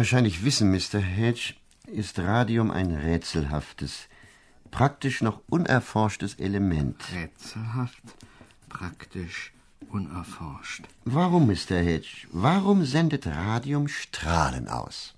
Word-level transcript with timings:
wahrscheinlich 0.00 0.44
wissen, 0.44 0.70
Mr. 0.70 0.98
Hedge, 0.98 1.52
ist 1.86 2.18
Radium 2.18 2.70
ein 2.70 2.90
rätselhaftes, 2.90 4.08
praktisch 4.70 5.20
noch 5.20 5.42
unerforschtes 5.50 6.36
Element. 6.36 6.96
Rätselhaft, 7.12 8.02
praktisch, 8.70 9.52
unerforscht. 9.90 10.84
Warum, 11.04 11.48
Mr. 11.48 11.76
Hedge? 11.76 12.26
Warum 12.32 12.86
sendet 12.86 13.26
Radium 13.26 13.88
Strahlen 13.88 14.68
aus? 14.68 15.12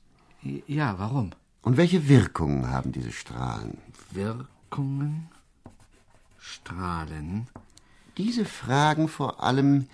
Ja, 0.67 0.99
warum? 0.99 1.31
Und 1.63 1.77
welche 1.77 2.09
Wirkungen 2.09 2.69
haben 2.69 2.91
diese 2.91 3.13
Strahlen? 3.13 3.79
Wirkungen, 4.11 5.29
Strahlen. 6.41 7.47
Diese 8.17 8.45
Fragen 8.45 9.07
vor 9.07 9.45
allem 9.45 9.89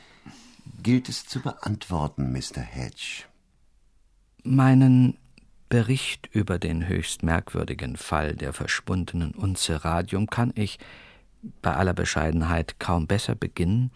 gilt 0.83 1.11
es 1.11 1.27
zu 1.27 1.41
beantworten, 1.41 2.33
Mr. 2.33 2.62
Hedge. 2.62 3.25
Meinen 4.44 5.19
Bericht 5.69 6.28
über 6.33 6.58
den 6.58 6.89
höchst 6.89 7.22
merkwürdigen 7.22 7.97
Fall 7.97 8.34
der 8.34 8.53
verschwundenen 8.53 9.33
Unze 9.33 9.84
Radium 9.84 10.28
kann 10.28 10.53
ich, 10.55 10.78
bei 11.62 11.75
aller 11.75 11.92
Bescheidenheit, 11.92 12.80
kaum 12.80 13.06
besser 13.06 13.34
beginnen, 13.34 13.91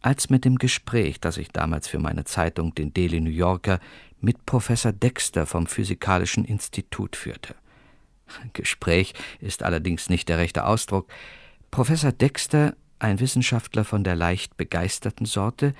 als 0.00 0.30
mit 0.30 0.44
dem 0.44 0.58
Gespräch, 0.58 1.20
das 1.20 1.38
ich 1.38 1.48
damals 1.48 1.88
für 1.88 1.98
meine 1.98 2.24
Zeitung, 2.24 2.74
den 2.74 2.92
Daily 2.92 3.20
New 3.20 3.30
Yorker, 3.30 3.80
mit 4.20 4.44
Professor 4.46 4.92
Dexter 4.92 5.46
vom 5.46 5.66
Physikalischen 5.66 6.44
Institut 6.44 7.16
führte. 7.16 7.54
Gespräch 8.52 9.14
ist 9.40 9.62
allerdings 9.62 10.08
nicht 10.08 10.28
der 10.28 10.38
rechte 10.38 10.64
Ausdruck. 10.64 11.08
Professor 11.70 12.12
Dexter, 12.12 12.74
ein 12.98 13.20
Wissenschaftler 13.20 13.84
von 13.84 14.04
der 14.04 14.16
leicht 14.16 14.56
begeisterten 14.56 15.26
Sorte, 15.26 15.74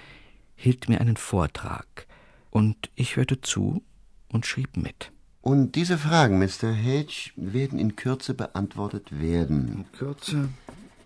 hielt 0.55 0.89
mir 0.89 1.01
einen 1.01 1.17
Vortrag, 1.17 2.07
und 2.53 2.91
ich 2.95 3.17
hörte 3.17 3.41
zu 3.41 3.83
und 4.29 4.47
schrieb 4.47 4.77
mit. 4.77 5.11
Und 5.41 5.75
diese 5.75 5.99
Fragen, 5.99 6.39
Mr. 6.39 6.71
Hedge, 6.73 7.33
werden 7.35 7.81
in 7.81 7.97
Kürze 7.97 8.35
beantwortet 8.35 9.21
werden. 9.21 9.69
In 9.69 9.93
Kürze 9.99 10.51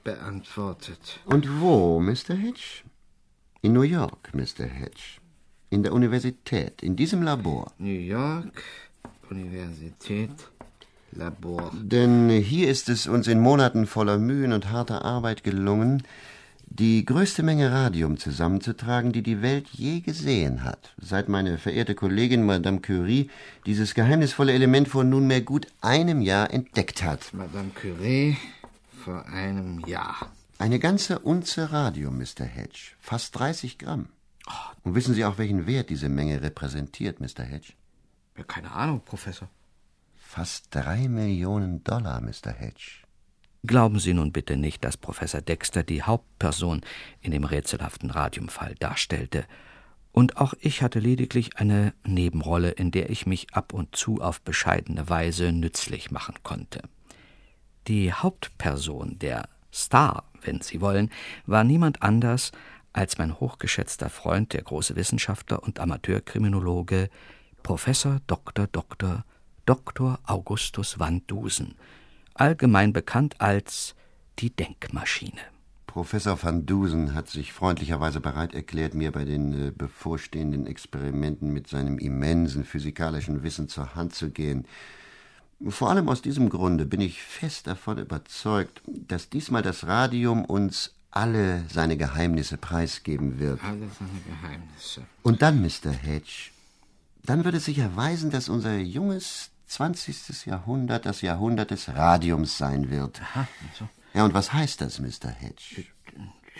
beantwortet. 0.05 1.21
Und 1.25 1.61
wo, 1.61 2.01
Mr. 2.01 2.35
Hedge? 2.35 2.85
In 3.63 3.73
New 3.73 3.83
York, 3.83 4.35
Mr. 4.35 4.67
Hedge. 4.67 5.21
In 5.71 5.83
der 5.83 5.95
Universität, 5.95 6.83
in 6.83 6.97
diesem 6.97 7.23
Labor. 7.23 7.73
New 7.79 7.89
York, 7.89 8.63
Universität, 9.31 10.31
Labor. 11.13 11.73
Denn 11.75 12.29
hier 12.29 12.69
ist 12.69 12.89
es 12.89 13.07
uns 13.07 13.27
in 13.27 13.41
Monaten 13.41 13.87
voller 13.87 14.19
Mühen 14.19 14.53
und 14.53 14.71
harter 14.71 15.05
Arbeit 15.05 15.45
gelungen, 15.45 16.03
die 16.79 17.07
größte 17.07 17.43
Menge 17.43 17.73
Radium 17.73 18.19
zusammenzutragen, 18.19 19.11
die 19.11 19.23
die 19.23 19.41
Welt 19.41 19.69
je 19.73 20.01
gesehen 20.01 20.63
hat, 20.63 20.95
seit 21.01 21.27
meine 21.29 21.57
verehrte 21.57 21.95
Kollegin 21.95 22.45
Madame 22.45 22.81
Curie 22.81 23.31
dieses 23.65 23.95
geheimnisvolle 23.95 24.53
Element 24.53 24.87
vor 24.87 25.03
nunmehr 25.03 25.41
gut 25.41 25.69
einem 25.81 26.21
Jahr 26.21 26.53
entdeckt 26.53 27.03
hat. 27.03 27.33
Madame 27.33 27.71
Curie 27.71 28.37
vor 29.03 29.25
einem 29.27 29.81
Jahr. 29.87 30.31
Eine 30.59 30.79
ganze 30.79 31.21
Unze 31.21 31.73
Radium, 31.73 32.19
Mr. 32.19 32.45
Hedge. 32.45 32.93
Fast 33.01 33.39
30 33.39 33.79
Gramm. 33.79 34.11
Und 34.85 34.95
wissen 34.95 35.15
Sie 35.15 35.25
auch, 35.25 35.39
welchen 35.39 35.67
Wert 35.67 35.89
diese 35.89 36.11
Menge 36.11 36.43
repräsentiert, 36.43 37.21
Mr. 37.21 37.43
Hedge? 37.43 37.73
Ja, 38.37 38.45
keine 38.45 38.73
Ahnung, 38.73 39.01
Professor. 39.03 39.49
Fast 40.19 40.67
drei 40.75 41.09
Millionen 41.09 41.83
Dollar, 41.85 42.21
Mr. 42.21 42.53
Hedge. 42.53 43.06
Glauben 43.65 43.99
Sie 43.99 44.15
nun 44.15 44.33
bitte 44.33 44.57
nicht, 44.57 44.85
dass 44.85 44.97
Professor 44.97 45.41
Dexter 45.41 45.83
die 45.83 46.03
Hauptperson 46.03 46.83
in 47.21 47.33
dem 47.33 47.45
rätselhaften 47.45 48.11
Radiumfall 48.11 48.75
darstellte. 48.77 49.45
Und 50.13 50.37
auch 50.37 50.55
ich 50.61 50.83
hatte 50.83 50.99
lediglich 50.99 51.59
eine 51.59 51.93
Nebenrolle, 52.05 52.71
in 52.71 52.91
der 52.91 53.11
ich 53.11 53.27
mich 53.27 53.55
ab 53.55 53.73
und 53.73 53.95
zu 53.97 54.23
auf 54.23 54.41
bescheidene 54.41 55.09
Weise 55.09 55.53
nützlich 55.53 56.11
machen 56.11 56.37
konnte. 56.43 56.83
Die 57.89 58.13
Hauptperson, 58.13 59.19
der 59.19 59.49
Star, 59.73 60.25
wenn 60.43 60.61
Sie 60.61 60.81
wollen, 60.81 61.11
war 61.45 61.65
niemand 61.65 62.03
anders 62.03 62.53
als 62.93 63.19
mein 63.19 63.39
hochgeschätzter 63.39 64.09
Freund, 64.09 64.55
der 64.55 64.63
große 64.63 64.97
Wissenschaftler 64.97 65.63
und 65.63 65.79
Amateurkriminologe 65.79 67.11
Professor 67.63 68.21
Dr. 68.27 68.69
Dr. 68.69 69.25
Dr. 69.67 70.19
Augustus 70.25 70.99
van 70.99 71.23
Dusen, 71.27 71.75
allgemein 72.41 72.93
bekannt 72.93 73.41
als 73.41 73.95
die 74.39 74.51
Denkmaschine. 74.51 75.41
Professor 75.87 76.43
van 76.43 76.67
Dusen 76.67 77.15
hat 77.15 77.29
sich 77.29 77.55
freundlicherweise 77.55 78.21
bereit 78.21 78.55
erklärt, 78.55 78.93
mir 78.93 79.13
bei 79.13 79.25
den 79.25 79.69
äh, 79.69 79.71
bevorstehenden 79.71 80.67
Experimenten 80.67 81.53
mit 81.53 81.69
seinem 81.69 81.99
immensen 81.99 82.65
physikalischen 82.65 83.43
Wissen 83.43 83.69
zur 83.69 83.95
Hand 83.95 84.15
zu 84.15 84.31
gehen. 84.31 84.67
Vor 85.67 85.89
allem 85.89 86.11
aus 86.11 86.21
diesem 86.21 86.51
Grunde 86.51 86.85
bin 86.85 87.01
ich 87.01 87.23
fest 87.23 87.67
davon 87.67 87.97
überzeugt, 87.97 88.83
dass 88.87 89.31
diesmal 89.31 89.63
das 89.63 89.87
Radium 89.87 90.45
uns 90.45 90.93
alle 91.11 91.65
seine 91.73 91.97
Geheimnisse 91.97 92.59
preisgeben 92.59 93.39
wird. 93.39 93.65
Alle 93.65 93.89
seine 93.99 94.21
Geheimnisse. 94.29 95.01
Und 95.23 95.41
dann, 95.41 95.63
Mr. 95.63 95.91
Hedge, 95.91 96.51
dann 97.25 97.45
wird 97.45 97.55
es 97.55 97.65
sich 97.65 97.79
erweisen, 97.79 98.31
dass 98.31 98.51
unser 98.51 98.77
junges 98.77 99.51
20. 99.67 100.47
Jahrhundert 100.47 101.07
das 101.07 101.21
Jahrhundert 101.21 101.71
des 101.71 101.89
Radiums 101.89 102.59
sein 102.59 102.91
wird. 102.91 103.21
Aha, 103.21 103.49
so. 103.79 103.89
Ja, 104.15 104.25
und 104.25 104.35
was 104.35 104.53
heißt 104.53 104.81
das, 104.81 104.99
Mr. 104.99 105.29
Hedge? 105.29 105.85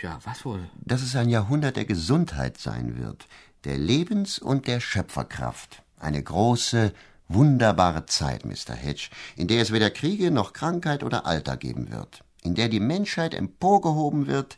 Ja, 0.01 0.19
was 0.23 0.45
wohl? 0.45 0.69
Dass 0.85 1.01
es 1.01 1.15
ein 1.15 1.29
Jahrhundert 1.29 1.75
der 1.75 1.85
Gesundheit 1.85 2.59
sein 2.59 2.97
wird, 2.99 3.27
der 3.63 3.77
Lebens- 3.77 4.37
und 4.37 4.67
der 4.67 4.79
Schöpferkraft. 4.79 5.81
Eine 5.99 6.21
große, 6.21 6.93
wunderbare 7.27 8.05
Zeit, 8.05 8.45
Mr. 8.45 8.75
Hedge, 8.75 9.09
in 9.35 9.47
der 9.47 9.61
es 9.61 9.71
weder 9.71 9.89
Kriege 9.89 10.29
noch 10.29 10.53
Krankheit 10.53 11.03
oder 11.03 11.25
Alter 11.25 11.57
geben 11.57 11.91
wird, 11.91 12.23
in 12.43 12.53
der 12.53 12.69
die 12.69 12.79
Menschheit 12.79 13.33
emporgehoben 13.33 14.27
wird 14.27 14.57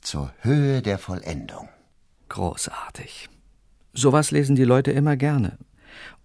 zur 0.00 0.32
Höhe 0.40 0.80
der 0.80 0.98
Vollendung. 0.98 1.68
Großartig. 2.30 3.28
Sowas 3.92 4.30
lesen 4.30 4.56
die 4.56 4.64
Leute 4.64 4.92
immer 4.92 5.16
gerne. 5.16 5.58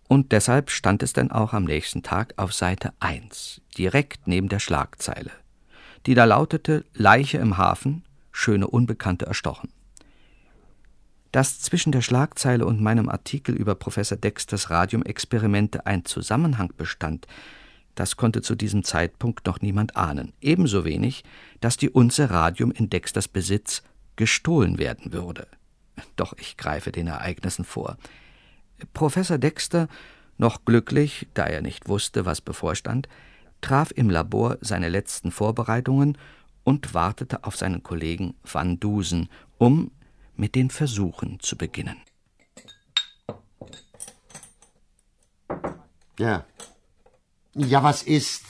Und 0.07 0.31
deshalb 0.31 0.69
stand 0.69 1.01
es 1.03 1.13
denn 1.13 1.31
auch 1.31 1.53
am 1.53 1.63
nächsten 1.63 2.03
Tag 2.03 2.33
auf 2.37 2.53
Seite 2.53 2.93
1, 2.99 3.61
direkt 3.77 4.27
neben 4.27 4.49
der 4.49 4.59
Schlagzeile, 4.59 5.31
die 6.05 6.13
da 6.13 6.25
lautete 6.25 6.85
Leiche 6.93 7.39
im 7.39 7.57
Hafen, 7.57 8.03
schöne 8.31 8.67
Unbekannte 8.67 9.25
erstochen. 9.25 9.69
Dass 11.31 11.59
zwischen 11.59 11.91
der 11.91 12.01
Schlagzeile 12.01 12.65
und 12.65 12.81
meinem 12.81 13.09
Artikel 13.09 13.55
über 13.55 13.75
Professor 13.75 14.17
Dexters 14.17 14.69
Radiumexperimente 14.69 15.85
ein 15.85 16.05
Zusammenhang 16.05 16.71
bestand, 16.77 17.27
das 17.95 18.17
konnte 18.17 18.41
zu 18.41 18.55
diesem 18.55 18.83
Zeitpunkt 18.83 19.47
noch 19.47 19.61
niemand 19.61 19.95
ahnen. 19.95 20.33
Ebenso 20.41 20.85
wenig, 20.85 21.23
dass 21.61 21.77
die 21.77 21.89
Unze 21.89 22.29
Radium 22.29 22.71
in 22.71 22.89
Dexters 22.89 23.27
Besitz 23.27 23.83
gestohlen 24.17 24.77
werden 24.77 25.13
würde. 25.13 25.47
Doch 26.15 26.33
ich 26.37 26.57
greife 26.57 26.91
den 26.91 27.07
Ereignissen 27.07 27.65
vor. 27.65 27.97
Professor 28.93 29.37
Dexter, 29.37 29.87
noch 30.37 30.65
glücklich, 30.65 31.27
da 31.33 31.45
er 31.45 31.61
nicht 31.61 31.87
wusste, 31.87 32.25
was 32.25 32.41
bevorstand, 32.41 33.07
traf 33.61 33.91
im 33.95 34.09
Labor 34.09 34.57
seine 34.61 34.89
letzten 34.89 35.31
Vorbereitungen 35.31 36.17
und 36.63 36.93
wartete 36.93 37.43
auf 37.43 37.55
seinen 37.55 37.83
Kollegen 37.83 38.35
Van 38.43 38.79
Dusen, 38.79 39.29
um 39.57 39.91
mit 40.35 40.55
den 40.55 40.69
Versuchen 40.69 41.39
zu 41.39 41.57
beginnen. 41.57 42.01
Ja. 46.19 46.45
Ja, 47.53 47.83
was 47.83 48.03
ist? 48.03 48.43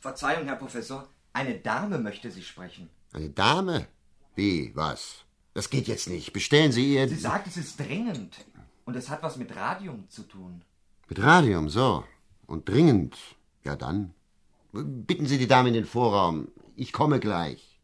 Verzeihung, 0.00 0.46
Herr 0.46 0.56
Professor, 0.56 1.08
eine 1.32 1.58
Dame 1.58 1.98
möchte 1.98 2.30
Sie 2.30 2.42
sprechen. 2.42 2.88
Eine 3.12 3.30
Dame? 3.30 3.86
Wie, 4.34 4.72
was? 4.74 5.24
Das 5.54 5.70
geht 5.70 5.88
jetzt 5.88 6.08
nicht. 6.08 6.32
Bestellen 6.32 6.72
Sie 6.72 6.94
ihr. 6.94 7.08
Sie 7.08 7.16
sagt, 7.16 7.46
es 7.46 7.56
ist 7.56 7.78
dringend. 7.78 8.44
Und 8.86 8.96
es 8.96 9.10
hat 9.10 9.22
was 9.22 9.36
mit 9.36 9.54
Radium 9.54 10.08
zu 10.08 10.22
tun. 10.22 10.62
Mit 11.08 11.22
Radium, 11.22 11.68
so. 11.68 12.04
Und 12.46 12.68
dringend. 12.68 13.16
Ja, 13.64 13.76
dann. 13.76 14.14
Bitten 14.72 15.26
Sie 15.26 15.38
die 15.38 15.48
Dame 15.48 15.68
in 15.68 15.74
den 15.74 15.84
Vorraum. 15.86 16.48
Ich 16.76 16.92
komme 16.92 17.18
gleich. 17.20 17.80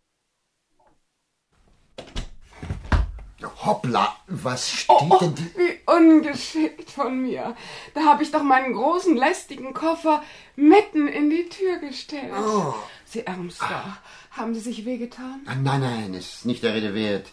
Hoppla, 3.65 4.17
was 4.27 4.71
steht 4.71 4.97
Oh, 5.01 5.19
denn 5.21 5.35
die... 5.37 5.45
wie 5.57 5.79
ungeschickt 5.87 6.91
von 6.91 7.21
mir. 7.23 7.55
Da 7.95 8.05
habe 8.05 8.23
ich 8.25 8.31
doch 8.33 8.43
meinen 8.43 8.73
großen, 8.73 9.17
lästigen 9.17 9.73
Koffer 9.73 10.23
mitten 10.57 11.07
in 11.09 11.31
die 11.31 11.49
Tür 11.49 11.79
gestellt. 11.79 12.33
Oh. 12.37 12.75
Sie 13.05 13.25
Ärmster, 13.27 13.99
haben 14.33 14.55
Sie 14.55 14.61
sich 14.61 14.85
wehgetan? 14.85 15.43
Ah, 15.47 15.55
Nein, 15.57 15.81
nein, 15.81 16.15
ist 16.15 16.45
nicht 16.45 16.63
der 16.65 16.75
Rede 16.75 16.95
wert. 16.95 17.29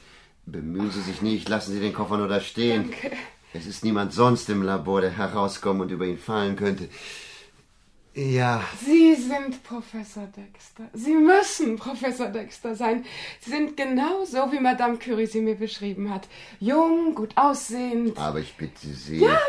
Bemühen 0.45 0.91
Sie 0.91 1.01
sich 1.01 1.21
nicht, 1.23 1.47
lassen 1.49 1.73
Sie 1.73 1.79
den 1.79 1.93
Koffer 1.93 2.17
nur 2.17 2.27
da 2.27 2.39
stehen. 2.41 2.91
Danke. 2.91 3.15
Es 3.53 3.65
ist 3.65 3.83
niemand 3.83 4.13
sonst 4.13 4.49
im 4.49 4.61
Labor, 4.61 5.01
der 5.01 5.11
herauskommen 5.11 5.81
und 5.81 5.91
über 5.91 6.05
ihn 6.05 6.17
fallen 6.17 6.55
könnte. 6.55 6.87
Ja, 8.13 8.63
Sie 8.85 9.15
sind 9.15 9.63
Professor 9.63 10.27
Dexter. 10.35 10.89
Sie 10.93 11.13
müssen 11.13 11.77
Professor 11.77 12.27
Dexter 12.27 12.75
sein. 12.75 13.05
Sie 13.39 13.51
sind 13.51 13.77
genau 13.77 14.25
so, 14.25 14.51
wie 14.51 14.59
Madame 14.59 14.97
Curie 14.97 15.27
sie 15.27 15.41
mir 15.41 15.55
beschrieben 15.55 16.11
hat. 16.13 16.27
Jung, 16.59 17.15
gut 17.15 17.31
aussehend. 17.37 18.17
aber 18.17 18.39
ich 18.39 18.55
bitte 18.55 18.87
Sie. 18.87 19.19
Ja, 19.19 19.39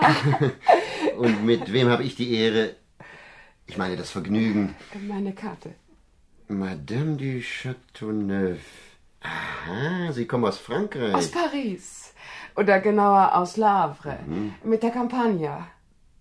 ja. 0.00 0.50
und 1.18 1.44
mit 1.44 1.72
wem 1.72 1.88
habe 1.88 2.04
ich 2.04 2.14
die 2.14 2.32
Ehre? 2.34 2.76
Ich 3.66 3.76
meine 3.76 3.96
das 3.96 4.10
Vergnügen. 4.10 4.74
Meine 5.06 5.32
Karte. 5.34 5.74
Madame 6.48 7.16
du 7.16 7.40
Châteauneuf. 7.42 8.60
Aha, 9.20 10.12
Sie 10.12 10.26
kommen 10.26 10.44
aus 10.44 10.58
Frankreich. 10.58 11.14
Aus 11.14 11.30
Paris. 11.30 12.12
Oder 12.56 12.80
genauer 12.80 13.34
aus 13.34 13.56
Le 13.56 13.68
Havre. 13.68 14.18
Mit 14.62 14.82
der 14.82 14.90
Campagna. 14.90 15.66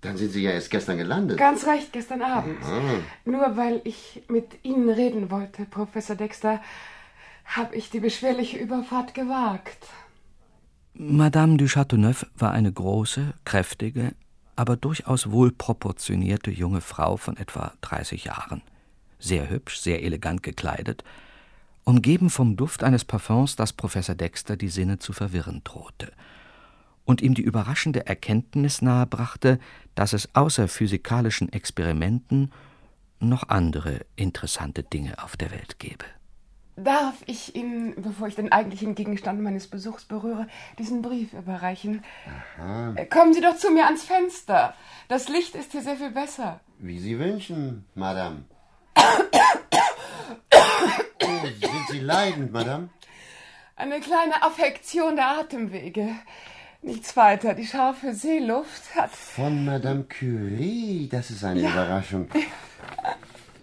Dann 0.01 0.17
sind 0.17 0.31
Sie 0.31 0.43
ja 0.43 0.51
erst 0.51 0.69
gestern 0.69 0.97
gelandet. 0.97 1.37
Ganz 1.37 1.65
recht, 1.65 1.93
gestern 1.93 2.21
Abend. 2.21 2.57
Nur 3.25 3.55
weil 3.55 3.81
ich 3.85 4.23
mit 4.27 4.47
Ihnen 4.63 4.89
reden 4.89 5.31
wollte, 5.31 5.65
Professor 5.65 6.15
Dexter, 6.15 6.61
habe 7.45 7.75
ich 7.75 7.89
die 7.89 7.99
beschwerliche 7.99 8.57
Überfahrt 8.57 9.13
gewagt. 9.13 9.87
Madame 10.93 11.57
du 11.57 11.65
Châteauneuf 11.65 12.27
war 12.35 12.51
eine 12.51 12.71
große, 12.71 13.33
kräftige, 13.45 14.13
aber 14.55 14.75
durchaus 14.75 15.31
wohlproportionierte 15.31 16.51
junge 16.51 16.81
Frau 16.81 17.17
von 17.17 17.37
etwa 17.37 17.73
30 17.81 18.25
Jahren. 18.25 18.61
Sehr 19.19 19.49
hübsch, 19.49 19.79
sehr 19.79 20.03
elegant 20.03 20.43
gekleidet, 20.43 21.03
umgeben 21.83 22.29
vom 22.29 22.55
Duft 22.55 22.83
eines 22.83 23.05
Parfums, 23.05 23.55
das 23.55 23.73
Professor 23.73 24.15
Dexter 24.15 24.57
die 24.57 24.69
Sinne 24.69 24.99
zu 24.99 25.13
verwirren 25.13 25.61
drohte 25.63 26.11
und 27.05 27.21
ihm 27.21 27.33
die 27.33 27.41
überraschende 27.41 28.05
Erkenntnis 28.07 28.81
nahebrachte, 28.81 29.59
dass 29.95 30.13
es 30.13 30.33
außer 30.35 30.67
physikalischen 30.67 31.51
Experimenten 31.51 32.51
noch 33.19 33.49
andere 33.49 34.01
interessante 34.15 34.83
Dinge 34.83 35.21
auf 35.23 35.37
der 35.37 35.51
Welt 35.51 35.79
gebe. 35.79 36.05
Darf 36.75 37.21
ich 37.27 37.55
Ihnen, 37.55 37.93
bevor 38.01 38.27
ich 38.27 38.35
den 38.35 38.51
eigentlichen 38.51 38.95
Gegenstand 38.95 39.41
meines 39.41 39.67
Besuchs 39.67 40.05
berühre, 40.05 40.47
diesen 40.79 41.03
Brief 41.03 41.31
überreichen? 41.33 42.03
Äh, 42.95 43.05
Kommen 43.05 43.33
Sie 43.33 43.41
doch 43.41 43.55
zu 43.57 43.69
mir 43.69 43.85
ans 43.85 44.03
Fenster. 44.03 44.73
Das 45.07 45.29
Licht 45.29 45.53
ist 45.53 45.71
hier 45.71 45.83
sehr 45.83 45.97
viel 45.97 46.09
besser. 46.09 46.61
Wie 46.79 46.97
Sie 46.97 47.19
wünschen, 47.19 47.85
Madame. 47.93 48.45
Oh, 51.23 51.45
sind 51.45 51.87
Sie 51.89 51.99
leidend, 51.99 52.51
Madame? 52.51 52.89
Eine 53.75 53.99
kleine 53.99 54.41
Affektion 54.43 55.15
der 55.15 55.39
Atemwege. 55.39 56.09
Nichts 56.81 57.15
weiter. 57.15 57.53
Die 57.53 57.65
scharfe 57.65 58.13
Seeluft 58.13 58.95
hat. 58.95 59.11
Von 59.11 59.65
Madame 59.65 60.03
Curie, 60.03 61.07
das 61.11 61.31
ist 61.31 61.43
eine 61.43 61.61
Überraschung. 61.61 62.27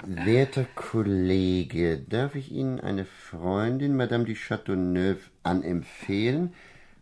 Werter 0.07 0.65
Kollege, 0.75 1.99
darf 1.99 2.35
ich 2.35 2.51
Ihnen 2.51 2.81
eine 2.81 3.05
Freundin, 3.05 3.97
Madame 3.97 4.25
du 4.25 4.35
Châteauneuf, 4.35 5.31
anempfehlen 5.43 6.55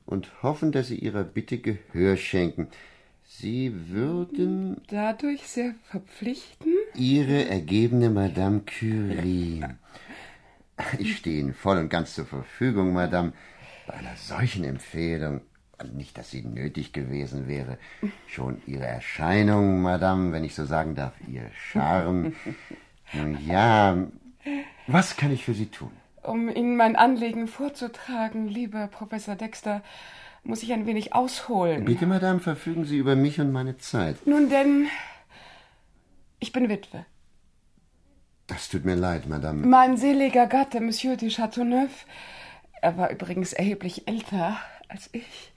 und 0.05 0.43
hoffen, 0.43 0.73
dass 0.73 0.89
Sie 0.89 0.99
Ihrer 0.99 1.23
Bitte 1.23 1.59
Gehör 1.59 2.17
schenken. 2.17 2.69
Sie 3.25 3.73
würden 3.89 4.81
Dadurch 4.89 5.47
sehr 5.47 5.75
verpflichten? 5.85 6.73
Ihre 6.95 7.49
ergebene 7.49 8.11
Madame 8.11 8.63
Curie. 8.63 9.63
Ich 10.99 11.17
stehe 11.17 11.41
Ihnen 11.41 11.55
voll 11.55 11.79
und 11.79 11.89
ganz 11.89 12.15
zur 12.15 12.27
Verfügung, 12.27 12.93
Madame. 12.93 13.33
Bei 13.87 13.95
einer 13.95 14.17
solchen 14.17 14.65
Empfehlung. 14.65 15.41
Nicht, 15.95 16.19
dass 16.19 16.31
sie 16.31 16.43
nötig 16.43 16.93
gewesen 16.93 17.47
wäre. 17.47 17.79
Schon 18.27 18.61
Ihre 18.67 18.87
Erscheinung, 18.87 19.81
Madame, 19.81 20.33
wenn 20.33 20.43
ich 20.43 20.55
so 20.55 20.65
sagen 20.65 20.97
darf, 20.97 21.13
Ihr 21.29 21.51
Charme. 21.55 22.33
Nun 23.13 23.39
ja, 23.47 23.97
was 24.87 25.17
kann 25.17 25.31
ich 25.31 25.45
für 25.45 25.55
Sie 25.55 25.67
tun? 25.67 25.93
Um 26.23 26.49
Ihnen 26.49 26.77
mein 26.77 26.97
Anliegen 26.97 27.47
vorzutragen, 27.47 28.49
lieber 28.49 28.89
Professor 28.89 29.37
Dexter, 29.37 29.83
muss 30.43 30.63
ich 30.63 30.73
ein 30.73 30.87
wenig 30.87 31.15
ausholen. 31.15 31.85
Bitte, 31.85 32.07
Madame, 32.07 32.41
verfügen 32.41 32.85
Sie 32.85 32.99
über 32.99 33.17
mich 33.17 33.41
und 33.41 33.53
meine 33.53 33.79
Zeit. 33.79 34.27
Nun 34.27 34.51
denn, 34.51 34.89
ich 36.41 36.53
bin 36.53 36.69
Witwe. 36.69 37.07
Das 38.49 38.69
tut 38.69 38.85
mir 38.85 38.97
leid, 38.97 39.29
Madame. 39.29 39.65
Mein 39.67 39.97
seliger 39.97 40.47
Gatte, 40.47 40.81
Monsieur 40.81 41.17
de 41.17 41.31
Chateauneuf, 41.31 42.07
er 42.81 42.97
war 42.97 43.11
übrigens 43.11 43.53
erheblich 43.53 44.09
älter 44.09 44.57
als 44.89 45.11
ich, 45.13 45.53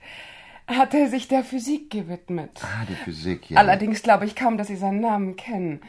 hatte 0.66 1.08
sich 1.08 1.26
der 1.26 1.42
Physik 1.42 1.90
gewidmet. 1.90 2.60
Ah, 2.62 2.84
die 2.88 2.94
Physik, 2.94 3.50
ja. 3.50 3.58
Allerdings 3.58 4.02
glaube 4.02 4.26
ich 4.26 4.36
kaum, 4.36 4.58
dass 4.58 4.68
Sie 4.68 4.76
seinen 4.76 5.00
Namen 5.00 5.36
kennen. 5.36 5.80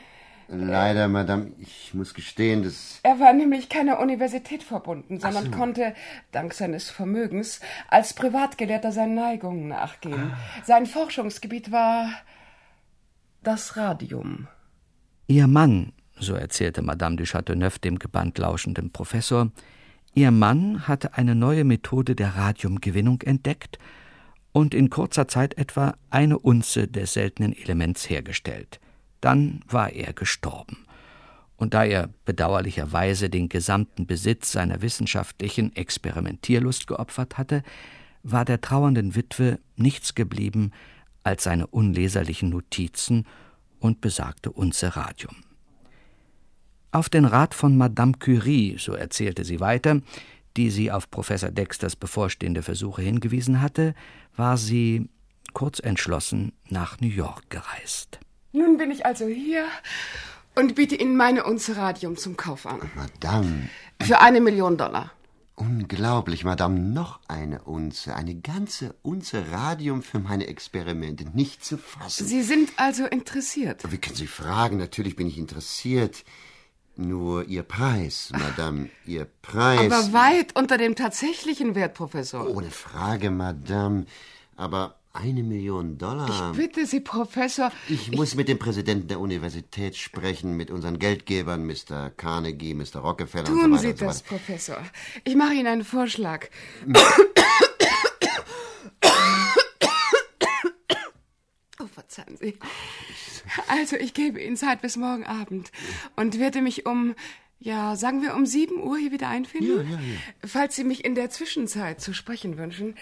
Leider, 0.47 1.07
Madame, 1.07 1.51
ich 1.59 1.93
muss 1.93 2.13
gestehen, 2.13 2.63
dass... 2.63 2.99
Er 3.03 3.19
war 3.19 3.33
nämlich 3.33 3.69
keiner 3.69 3.99
Universität 3.99 4.61
verbunden, 4.61 5.19
sondern 5.19 5.51
konnte, 5.51 5.95
dank 6.31 6.53
seines 6.53 6.89
Vermögens, 6.89 7.59
als 7.89 8.13
Privatgelehrter 8.13 8.91
seinen 8.91 9.15
Neigungen 9.15 9.67
nachgehen. 9.67 10.33
Sein 10.63 10.85
Forschungsgebiet 10.85 11.71
war 11.71 12.09
das 13.41 13.77
Radium. 13.77 14.47
Ihr 15.27 15.47
Mann, 15.47 15.93
so 16.23 16.33
erzählte 16.33 16.81
Madame 16.81 17.17
du 17.17 17.25
Châteauneuf 17.25 17.77
dem 17.77 17.99
gebannt 17.99 18.37
lauschenden 18.37 18.91
Professor, 18.91 19.51
ihr 20.15 20.31
Mann 20.31 20.87
hatte 20.87 21.13
eine 21.15 21.35
neue 21.35 21.63
Methode 21.63 22.15
der 22.15 22.35
Radiumgewinnung 22.35 23.21
entdeckt 23.21 23.77
und 24.51 24.73
in 24.73 24.89
kurzer 24.89 25.27
Zeit 25.27 25.57
etwa 25.57 25.95
eine 26.09 26.39
Unze 26.39 26.87
des 26.87 27.13
seltenen 27.13 27.53
Elements 27.53 28.09
hergestellt. 28.09 28.79
Dann 29.21 29.61
war 29.67 29.91
er 29.91 30.13
gestorben. 30.13 30.85
Und 31.55 31.73
da 31.73 31.85
er 31.85 32.09
bedauerlicherweise 32.25 33.29
den 33.29 33.47
gesamten 33.47 34.05
Besitz 34.05 34.51
seiner 34.51 34.81
wissenschaftlichen 34.81 35.75
Experimentierlust 35.75 36.87
geopfert 36.87 37.37
hatte, 37.37 37.63
war 38.23 38.45
der 38.45 38.61
trauernden 38.61 39.15
Witwe 39.15 39.59
nichts 39.75 40.15
geblieben 40.15 40.71
als 41.23 41.43
seine 41.43 41.67
unleserlichen 41.67 42.49
Notizen 42.49 43.25
und 43.79 44.01
besagte 44.01 44.51
Unze 44.51 44.95
Radium. 44.95 45.35
Auf 46.93 47.09
den 47.09 47.25
Rat 47.25 47.55
von 47.55 47.75
Madame 47.75 48.13
Curie, 48.19 48.77
so 48.77 48.93
erzählte 48.93 49.43
sie 49.43 49.59
weiter, 49.59 50.01
die 50.55 50.69
sie 50.69 50.91
auf 50.91 51.09
Professor 51.09 51.49
Dexters 51.49 51.95
bevorstehende 51.95 52.61
Versuche 52.61 53.01
hingewiesen 53.01 53.61
hatte, 53.63 53.95
war 54.35 54.57
sie 54.57 55.09
kurz 55.53 55.79
entschlossen 55.79 56.53
nach 56.69 57.01
New 57.01 57.07
York 57.07 57.49
gereist. 57.49 58.19
Nun 58.51 58.77
bin 58.77 58.91
ich 58.91 59.07
also 59.07 59.25
hier 59.25 59.65
und 60.53 60.75
biete 60.75 60.95
Ihnen 60.95 61.17
meine 61.17 61.45
Unze 61.45 61.77
Radium 61.77 62.15
zum 62.15 62.37
Kauf 62.37 62.67
an. 62.67 62.79
Madame, 62.95 63.69
Für 63.99 64.21
eine 64.21 64.39
Million 64.39 64.77
Dollar. 64.77 65.11
unglaublich, 65.55 66.43
Madame, 66.43 66.79
noch 66.79 67.21
eine 67.27 67.63
Unze, 67.63 68.15
eine 68.15 68.35
ganze 68.35 68.93
Unze 69.01 69.51
Radium 69.51 70.03
für 70.03 70.19
meine 70.19 70.45
Experimente, 70.45 71.25
nicht 71.35 71.65
zu 71.65 71.79
fassen. 71.79 72.27
Sie 72.27 72.43
sind 72.43 72.69
also 72.77 73.07
interessiert. 73.07 73.81
Wie 73.91 73.97
können 73.97 74.15
Sie 74.15 74.27
fragen? 74.27 74.77
Natürlich 74.77 75.15
bin 75.15 75.25
ich 75.25 75.39
interessiert. 75.39 76.23
Nur 76.95 77.45
Ihr 77.47 77.63
Preis, 77.63 78.31
Madame, 78.31 78.89
Ihr 79.05 79.27
Preis. 79.41 79.91
Aber 79.91 80.13
weit 80.13 80.55
unter 80.55 80.77
dem 80.77 80.95
tatsächlichen 80.95 81.73
Wert, 81.75 81.95
Professor. 81.95 82.47
Ohne 82.47 82.69
Frage, 82.69 83.31
Madame. 83.31 84.05
Aber 84.55 84.95
eine 85.11 85.43
Million 85.43 85.97
Dollar. 85.97 86.51
Ich 86.51 86.57
bitte 86.57 86.85
Sie, 86.85 86.99
Professor. 86.99 87.71
Ich 87.89 88.11
muss 88.11 88.35
mit 88.35 88.47
dem 88.47 88.59
Präsidenten 88.59 89.07
der 89.07 89.19
Universität 89.19 89.95
sprechen, 89.95 90.55
mit 90.57 90.69
unseren 90.71 90.99
Geldgebern, 90.99 91.65
Mr. 91.65 92.11
Carnegie, 92.11 92.73
Mr. 92.73 92.97
Rockefeller 92.97 93.47
und 93.49 93.55
so 93.55 93.61
Tun 93.61 93.71
weiter 93.71 93.81
Sie 93.81 93.87
und 93.89 93.97
so 93.99 94.05
das. 94.05 94.21
Professor. 94.23 94.77
Ich 95.23 95.35
mache 95.35 95.53
Ihnen 95.53 95.67
einen 95.67 95.83
Vorschlag. 95.83 96.47
Oh, 101.79 101.87
verzeihen 101.87 102.37
Sie. 102.37 102.57
Also, 103.67 103.95
ich 103.95 104.13
gebe 104.13 104.41
Ihnen 104.41 104.57
Zeit 104.57 104.81
bis 104.81 104.95
morgen 104.97 105.25
Abend 105.25 105.71
und 106.15 106.39
werde 106.39 106.61
mich 106.61 106.85
um, 106.85 107.15
ja, 107.59 107.95
sagen 107.95 108.21
wir 108.21 108.35
um 108.35 108.45
7 108.45 108.81
Uhr 108.81 108.97
hier 108.97 109.11
wieder 109.11 109.27
einfinden. 109.29 109.89
Ja, 109.91 109.97
ja, 109.97 109.99
ja. 109.99 110.19
Falls 110.45 110.75
Sie 110.75 110.83
mich 110.83 111.05
in 111.05 111.15
der 111.15 111.29
Zwischenzeit 111.29 112.01
zu 112.01 112.13
sprechen 112.13 112.57
wünschen, 112.57 112.95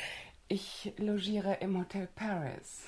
ich 0.47 0.93
logiere 0.97 1.57
im 1.61 1.77
Hotel 1.77 2.07
Paris. 2.15 2.81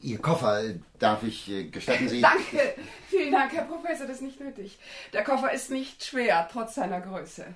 Ihr 0.00 0.18
Koffer, 0.18 0.74
darf 1.00 1.24
ich, 1.24 1.50
äh, 1.50 1.64
gestatten 1.64 2.08
Sie? 2.08 2.20
Danke. 2.20 2.74
Vielen 3.08 3.32
Dank, 3.32 3.52
Herr 3.52 3.64
Professor, 3.64 4.06
das 4.06 4.16
ist 4.16 4.22
nicht 4.22 4.40
nötig. 4.40 4.78
Der 5.12 5.24
Koffer 5.24 5.52
ist 5.52 5.70
nicht 5.70 6.04
schwer, 6.04 6.48
trotz 6.50 6.76
seiner 6.76 7.00
Größe. 7.00 7.46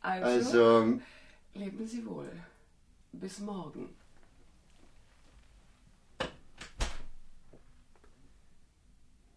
Also, 0.00 0.26
Also, 0.26 1.00
leben 1.54 1.86
Sie 1.86 2.06
wohl. 2.06 2.30
Bis 3.12 3.40
morgen. 3.40 3.88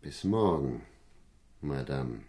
Bis 0.02 0.24
morgen, 0.24 0.82
Madame. 1.62 2.24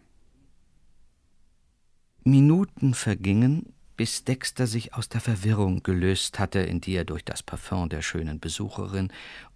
Minuten 2.23 2.93
vergingen, 2.93 3.73
bis 3.97 4.25
Dexter 4.25 4.67
sich 4.67 4.93
aus 4.93 5.09
der 5.09 5.23
Verwirrung 5.23 5.83
gelöst 5.83 6.39
hatte, 6.39 6.59
in 6.59 6.83
die 6.83 6.95
er 6.95 7.07
durch 7.07 7.25
das 7.25 7.43
Parfum 7.43 7.89
der 7.89 8.03
schönen 8.03 8.41
Besucherin 8.41 9.11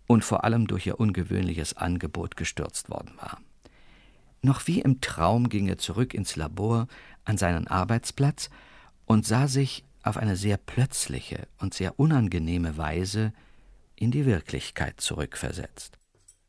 und 0.07 0.25
vor 0.25 0.45
allem 0.45 0.67
durch 0.67 0.87
ihr 0.87 0.99
ungewöhnliches 0.99 1.77
Angebot 1.77 2.39
gestürzt 2.39 2.89
worden 2.89 3.13
war. 3.19 3.39
Noch 4.41 4.67
wie 4.67 4.81
im 4.81 5.03
Traum 5.03 5.51
ging 5.51 5.69
er 5.69 5.77
zurück 5.77 6.15
ins 6.15 6.37
Labor 6.37 6.89
an 7.27 7.37
seinen 7.37 7.67
Arbeitsplatz 7.67 8.49
und 9.05 9.27
sah 9.27 9.47
sich 9.47 9.85
auf 10.03 10.17
eine 10.17 10.37
sehr 10.37 10.57
plötzliche 10.57 11.47
und 11.59 11.75
sehr 11.75 12.01
unangenehme 12.01 12.79
Weise 12.79 13.35
in 13.95 14.11
die 14.11 14.25
Wirklichkeit 14.25 15.03
zurückversetzt. 15.03 15.99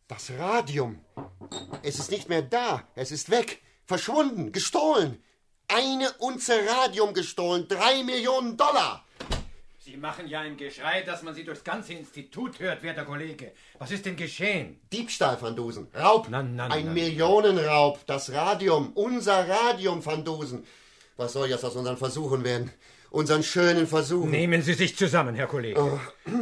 Das 0.08 0.32
Radium. 0.40 1.00
Es 1.84 2.00
ist 2.00 2.12
nicht 2.12 2.30
mehr 2.30 2.42
da. 2.42 2.84
Es 2.96 3.12
ist 3.12 3.30
weg. 3.30 3.62
Verschwunden. 3.86 4.54
Gestohlen. 4.54 5.22
Eine 5.68 6.10
Unze 6.20 6.54
Radium 6.66 7.14
gestohlen. 7.14 7.68
Drei 7.68 8.04
Millionen 8.04 8.56
Dollar. 8.56 9.04
Sie 9.80 9.98
machen 9.98 10.28
ja 10.28 10.42
ein 10.42 10.56
Geschrei, 10.58 11.02
dass 11.02 11.24
man 11.24 11.34
Sie 11.34 11.44
durchs 11.44 11.64
ganze 11.64 11.94
Institut 11.94 12.60
hört, 12.60 12.84
werter 12.84 13.06
Kollege. 13.06 13.54
Was 13.80 13.92
ist 13.92 14.06
denn 14.06 14.16
geschehen? 14.16 14.80
Diebstahl, 14.94 15.42
Van 15.42 15.56
Dusen. 15.56 15.88
Raub. 15.94 16.28
Na, 16.30 16.42
na, 16.42 16.68
Ein 16.68 16.86
na. 16.86 16.92
Millionenraub. 16.92 18.06
Das 18.06 18.32
Radium. 18.32 18.92
Unser 18.94 19.48
Radium, 19.48 20.06
Van 20.06 20.24
Dusen. 20.24 20.66
Was 21.18 21.34
soll 21.34 21.50
jetzt 21.50 21.66
aus 21.66 21.76
unseren 21.76 21.98
Versuchen 21.98 22.44
werden? 22.46 22.72
Unseren 23.10 23.44
schönen 23.44 23.88
Versuchen. 23.88 24.32
Nehmen 24.32 24.62
Sie 24.62 24.74
sich 24.74 24.96
zusammen, 24.98 25.36
Herr 25.36 25.48
Kollege. 25.48 26.00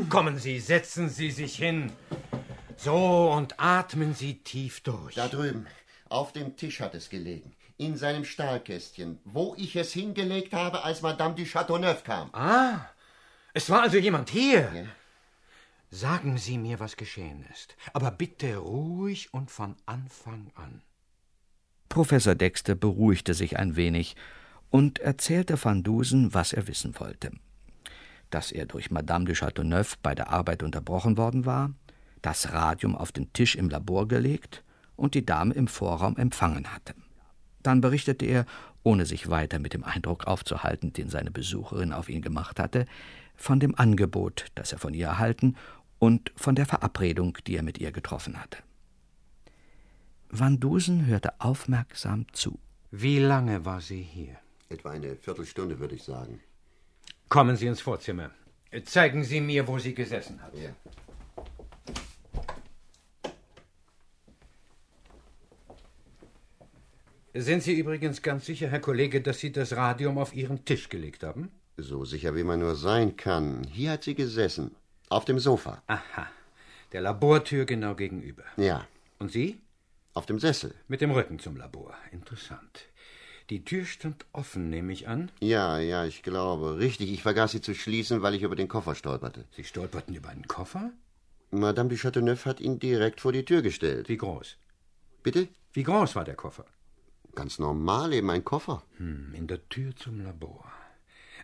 Kommen 0.10 0.38
Sie, 0.38 0.60
setzen 0.60 1.10
Sie 1.10 1.32
sich 1.32 1.56
hin. 1.56 1.92
So, 2.78 3.32
und 3.32 3.60
atmen 3.60 4.14
Sie 4.14 4.44
tief 4.44 4.82
durch. 4.82 5.16
Da 5.16 5.28
drüben. 5.28 5.66
Auf 6.10 6.34
dem 6.34 6.56
Tisch 6.56 6.82
hat 6.82 6.94
es 6.96 7.10
gelegen. 7.10 7.56
In 7.78 7.98
seinem 7.98 8.26
Stahlkästchen. 8.26 9.20
Wo 9.24 9.56
ich 9.58 9.76
es 9.76 9.92
hingelegt 9.94 10.54
habe, 10.54 10.84
als 10.84 11.02
Madame 11.02 11.36
du 11.36 11.46
Chateauneuf 11.46 12.04
kam. 12.04 12.30
Ah, 12.34 12.86
es 13.54 13.70
war 13.70 13.82
also 13.82 13.98
jemand 13.98 14.30
hier. 14.30 14.88
Sagen 15.90 16.38
Sie 16.38 16.58
mir, 16.58 16.80
was 16.80 16.98
geschehen 16.98 17.46
ist. 17.52 17.76
Aber 17.94 18.12
bitte 18.12 18.58
ruhig 18.58 19.34
und 19.34 19.50
von 19.50 19.76
Anfang 19.86 20.52
an. 20.56 20.82
Professor 21.90 22.36
Dexter 22.36 22.76
beruhigte 22.76 23.34
sich 23.34 23.58
ein 23.58 23.76
wenig 23.76 24.16
und 24.70 25.00
erzählte 25.00 25.64
Van 25.64 25.84
Dusen, 25.84 26.34
was 26.34 26.52
er 26.52 26.68
wissen 26.68 27.00
wollte. 27.00 27.32
Dass 28.30 28.52
er 28.52 28.66
durch 28.66 28.92
Madame 28.92 29.26
de 29.26 29.36
Chateauneuf 29.36 29.98
bei 30.00 30.14
der 30.14 30.30
Arbeit 30.30 30.64
unterbrochen 30.64 31.18
worden 31.18 31.46
war, 31.46 31.74
das 32.26 32.52
Radium 32.52 32.96
auf 32.96 33.12
den 33.12 33.32
Tisch 33.34 33.56
im 33.56 33.70
Labor 33.70 34.08
gelegt 34.08 34.64
und 34.96 35.14
die 35.14 35.26
Dame 35.26 35.54
im 35.54 35.68
Vorraum 35.68 36.18
empfangen 36.18 36.74
hatte. 36.74 36.96
Dann 37.62 37.82
berichtete 37.82 38.26
er, 38.26 38.46
ohne 38.84 39.06
sich 39.06 39.30
weiter 39.30 39.60
mit 39.60 39.74
dem 39.74 39.84
Eindruck 39.84 40.26
aufzuhalten, 40.26 40.94
den 40.94 41.10
seine 41.10 41.32
Besucherin 41.32 41.94
auf 41.94 42.10
ihn 42.10 42.22
gemacht 42.22 42.60
hatte, 42.60 42.86
von 43.36 43.60
dem 43.60 43.76
Angebot, 43.76 44.46
das 44.56 44.72
er 44.72 44.80
von 44.80 44.94
ihr 44.94 45.08
erhalten, 45.08 45.56
und 46.00 46.32
von 46.36 46.56
der 46.56 46.66
Verabredung, 46.66 47.38
die 47.48 47.56
er 47.56 47.64
mit 47.64 47.78
ihr 47.78 47.92
getroffen 47.92 48.42
hatte. 48.42 48.60
Van 50.30 50.60
Dusen 50.60 51.06
hörte 51.06 51.40
aufmerksam 51.40 52.26
zu. 52.34 52.60
Wie 52.92 53.20
lange 53.20 53.66
war 53.66 53.82
sie 53.82 54.02
hier? 54.02 54.38
Etwa 54.70 54.92
eine 54.92 55.16
Viertelstunde, 55.16 55.80
würde 55.80 55.96
ich 55.96 56.04
sagen. 56.04 56.40
Kommen 57.30 57.56
Sie 57.56 57.68
ins 57.68 57.82
Vorzimmer. 57.82 58.32
Zeigen 58.84 59.24
Sie 59.24 59.42
mir, 59.42 59.68
wo 59.68 59.80
sie 59.80 59.94
gesessen 59.94 60.42
hat. 60.42 60.54
Ja. 60.56 60.70
Sind 67.38 67.64
Sie 67.64 67.74
übrigens 67.74 68.22
ganz 68.22 68.46
sicher, 68.46 68.70
Herr 68.70 68.80
Kollege, 68.80 69.20
dass 69.20 69.40
Sie 69.40 69.52
das 69.52 69.76
Radium 69.76 70.18
auf 70.18 70.34
Ihren 70.34 70.64
Tisch 70.64 70.88
gelegt 70.88 71.22
haben? 71.22 71.52
So 71.76 72.06
sicher 72.06 72.34
wie 72.34 72.46
man 72.46 72.62
nur 72.62 72.76
sein 72.76 73.18
kann. 73.18 73.68
Hier 73.70 73.92
hat 73.92 74.06
sie 74.06 74.16
gesessen. 74.16 74.74
Auf 75.10 75.26
dem 75.26 75.40
Sofa. 75.40 75.84
Aha. 75.88 76.28
Der 76.94 77.02
Labortür 77.02 77.66
genau 77.66 77.94
gegenüber. 77.94 78.46
Ja. 78.56 78.88
Und 79.20 79.34
Sie? 79.34 79.60
Auf 80.14 80.26
dem 80.26 80.40
Sessel. 80.40 80.74
Mit 80.88 81.02
dem 81.02 81.12
Rücken 81.12 81.40
zum 81.40 81.58
Labor. 81.58 81.94
Interessant. 82.14 82.86
Die 83.50 83.66
Tür 83.66 83.84
stand 83.84 84.26
offen, 84.32 84.70
nehme 84.70 84.94
ich 84.94 85.10
an. 85.10 85.30
Ja, 85.42 85.78
ja, 85.78 86.06
ich 86.06 86.24
glaube. 86.24 86.80
Richtig, 86.80 87.12
ich 87.12 87.22
vergaß 87.22 87.52
sie 87.52 87.60
zu 87.60 87.76
schließen, 87.76 88.22
weil 88.22 88.36
ich 88.36 88.44
über 88.44 88.56
den 88.56 88.70
Koffer 88.70 88.96
stolperte. 88.96 89.44
Sie 89.52 89.66
stolperten 89.66 90.16
über 90.16 90.30
einen 90.30 90.48
Koffer? 90.48 90.92
Madame 91.52 91.90
du 91.90 91.98
Chateauneuf 91.98 92.46
hat 92.46 92.62
ihn 92.62 92.80
direkt 92.80 93.20
vor 93.20 93.34
die 93.34 93.44
Tür 93.44 93.62
gestellt. 93.62 94.08
Wie 94.08 94.16
groß? 94.16 94.56
Bitte? 95.22 95.50
Wie 95.74 95.84
groß 95.84 96.16
war 96.16 96.24
der 96.24 96.36
Koffer? 96.36 96.66
Ganz 97.36 97.60
normal, 97.60 98.14
eben 98.14 98.30
ein 98.30 98.44
Koffer. 98.44 98.84
Hm, 98.98 99.34
in 99.34 99.48
der 99.48 99.68
Tür 99.70 99.96
zum 99.96 100.22
Labor. 100.22 100.72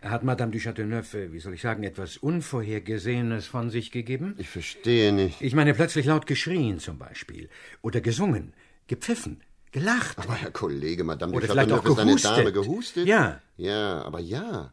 Hat 0.02 0.24
Madame 0.24 0.50
du 0.50 0.58
Chateauneuf, 0.58 1.14
äh, 1.14 1.32
wie 1.32 1.38
soll 1.38 1.54
ich 1.54 1.62
sagen, 1.62 1.84
etwas 1.84 2.16
Unvorhergesehenes 2.16 3.46
von 3.46 3.70
sich 3.70 3.92
gegeben? 3.92 4.34
Ich 4.38 4.48
verstehe 4.48 5.12
nicht. 5.12 5.40
Ich 5.40 5.54
meine 5.54 5.74
plötzlich 5.74 6.06
laut 6.06 6.26
geschrien 6.26 6.80
zum 6.80 6.98
Beispiel. 6.98 7.48
Oder 7.82 8.00
gesungen, 8.00 8.52
gepfiffen, 8.88 9.42
gelacht. 9.70 10.18
Aber 10.18 10.34
Herr 10.34 10.50
Kollege, 10.50 11.04
Madame 11.04 11.34
Oder 11.34 11.46
du 11.46 11.52
auch 11.74 11.84
ist 11.84 12.26
eine. 12.26 12.36
Dame 12.36 12.52
gehustet? 12.52 13.06
Ja. 13.06 13.40
Ja, 13.56 14.02
aber 14.02 14.18
ja. 14.18 14.72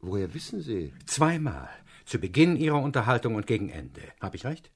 Woher 0.00 0.34
wissen 0.34 0.60
Sie? 0.62 0.92
Zweimal. 1.04 1.68
Zu 2.06 2.18
Beginn 2.18 2.56
Ihrer 2.56 2.80
Unterhaltung 2.80 3.34
und 3.36 3.46
gegen 3.46 3.68
Ende. 3.68 4.02
Habe 4.20 4.36
ich 4.36 4.44
recht? 4.44 4.70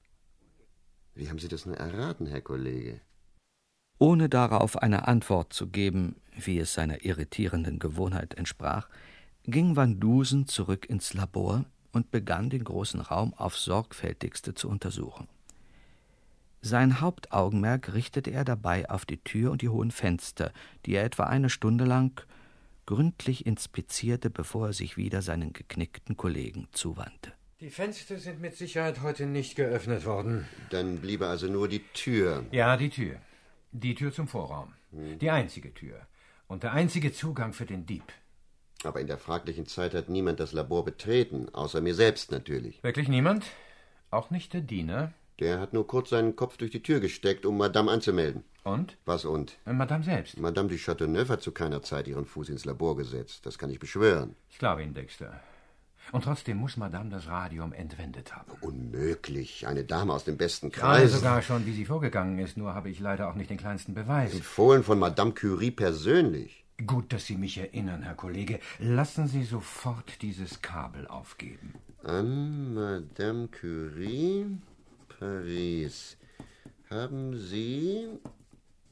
Wie 1.15 1.29
haben 1.29 1.39
Sie 1.39 1.47
das 1.49 1.65
nur 1.65 1.75
erraten, 1.75 2.27
Herr 2.27 2.41
Kollege? 2.41 3.01
Ohne 4.01 4.29
darauf 4.29 4.77
eine 4.77 5.07
Antwort 5.07 5.53
zu 5.53 5.67
geben, 5.67 6.15
wie 6.35 6.57
es 6.57 6.73
seiner 6.73 7.05
irritierenden 7.05 7.77
Gewohnheit 7.77 8.33
entsprach, 8.33 8.89
ging 9.43 9.75
Van 9.75 9.99
Dusen 9.99 10.47
zurück 10.47 10.89
ins 10.89 11.13
Labor 11.13 11.65
und 11.91 12.09
begann 12.09 12.49
den 12.49 12.63
großen 12.63 12.99
Raum 12.99 13.35
aufs 13.35 13.63
sorgfältigste 13.63 14.55
zu 14.55 14.69
untersuchen. 14.69 15.27
Sein 16.61 16.99
Hauptaugenmerk 16.99 17.93
richtete 17.93 18.31
er 18.31 18.43
dabei 18.43 18.89
auf 18.89 19.05
die 19.05 19.23
Tür 19.23 19.51
und 19.51 19.61
die 19.61 19.69
hohen 19.69 19.91
Fenster, 19.91 20.51
die 20.87 20.95
er 20.95 21.03
etwa 21.03 21.25
eine 21.25 21.51
Stunde 21.51 21.85
lang 21.85 22.25
gründlich 22.87 23.45
inspizierte, 23.45 24.31
bevor 24.31 24.69
er 24.69 24.73
sich 24.73 24.97
wieder 24.97 25.21
seinen 25.21 25.53
geknickten 25.53 26.17
Kollegen 26.17 26.67
zuwandte. 26.71 27.33
Die 27.59 27.69
Fenster 27.69 28.17
sind 28.17 28.41
mit 28.41 28.57
Sicherheit 28.57 29.03
heute 29.03 29.27
nicht 29.27 29.55
geöffnet 29.55 30.07
worden. 30.07 30.47
Dann 30.71 30.97
bliebe 30.97 31.27
also 31.27 31.45
nur 31.45 31.67
die 31.67 31.83
Tür. 31.93 32.47
Ja, 32.49 32.77
die 32.77 32.89
Tür. 32.89 33.21
Die 33.71 33.95
Tür 33.95 34.11
zum 34.11 34.27
Vorraum. 34.27 34.73
Die 34.91 35.29
einzige 35.29 35.73
Tür. 35.73 36.01
Und 36.47 36.63
der 36.63 36.73
einzige 36.73 37.13
Zugang 37.13 37.53
für 37.53 37.65
den 37.65 37.85
Dieb. 37.85 38.03
Aber 38.83 38.99
in 38.99 39.07
der 39.07 39.17
fraglichen 39.17 39.65
Zeit 39.65 39.93
hat 39.93 40.09
niemand 40.09 40.39
das 40.39 40.51
Labor 40.53 40.83
betreten, 40.83 41.47
außer 41.53 41.81
mir 41.81 41.95
selbst 41.95 42.31
natürlich. 42.31 42.83
Wirklich 42.83 43.07
niemand? 43.07 43.45
Auch 44.09 44.29
nicht 44.29 44.53
der 44.53 44.61
Diener? 44.61 45.13
Der 45.39 45.59
hat 45.59 45.73
nur 45.73 45.87
kurz 45.87 46.09
seinen 46.09 46.35
Kopf 46.35 46.57
durch 46.57 46.71
die 46.71 46.83
Tür 46.83 46.99
gesteckt, 46.99 47.45
um 47.45 47.57
Madame 47.57 47.89
anzumelden. 47.89 48.43
Und? 48.63 48.97
Was 49.05 49.25
und? 49.25 49.57
Äh, 49.65 49.73
Madame 49.73 50.03
selbst. 50.03 50.37
Madame 50.37 50.69
du 50.69 50.77
Chateauneuf 50.77 51.29
hat 51.29 51.41
zu 51.41 51.51
keiner 51.51 51.81
Zeit 51.81 52.07
ihren 52.07 52.25
Fuß 52.25 52.49
ins 52.49 52.65
Labor 52.65 52.97
gesetzt. 52.97 53.45
Das 53.45 53.57
kann 53.57 53.69
ich 53.69 53.79
beschwören. 53.79 54.35
Ich 54.49 54.59
glaube 54.59 54.83
Ihnen, 54.83 54.93
Dexter. 54.93 55.39
Und 56.11 56.23
trotzdem 56.25 56.57
muss 56.57 56.77
Madame 56.77 57.09
das 57.09 57.27
Radium 57.27 57.73
entwendet 57.73 58.35
haben. 58.35 58.51
Unmöglich. 58.61 59.65
Eine 59.67 59.83
Dame 59.83 60.13
aus 60.13 60.25
dem 60.25 60.37
besten 60.37 60.71
Kreis. 60.71 61.13
sogar 61.13 61.41
schon, 61.41 61.65
wie 61.65 61.73
sie 61.73 61.85
vorgegangen 61.85 62.37
ist, 62.39 62.57
nur 62.57 62.73
habe 62.73 62.89
ich 62.89 62.99
leider 62.99 63.29
auch 63.29 63.35
nicht 63.35 63.49
den 63.49 63.57
kleinsten 63.57 63.93
Beweis. 63.93 64.33
Empfohlen 64.33 64.83
von 64.83 64.99
Madame 64.99 65.33
Curie 65.33 65.71
persönlich. 65.71 66.65
Gut, 66.85 67.13
dass 67.13 67.25
Sie 67.27 67.37
mich 67.37 67.57
erinnern, 67.57 68.01
Herr 68.01 68.15
Kollege. 68.15 68.59
Lassen 68.79 69.27
Sie 69.27 69.43
sofort 69.43 70.21
dieses 70.21 70.61
Kabel 70.61 71.07
aufgeben. 71.07 71.73
An 72.03 72.73
Madame 72.73 73.47
Curie, 73.49 74.47
Paris. 75.19 76.17
Haben 76.89 77.37
Sie 77.37 78.07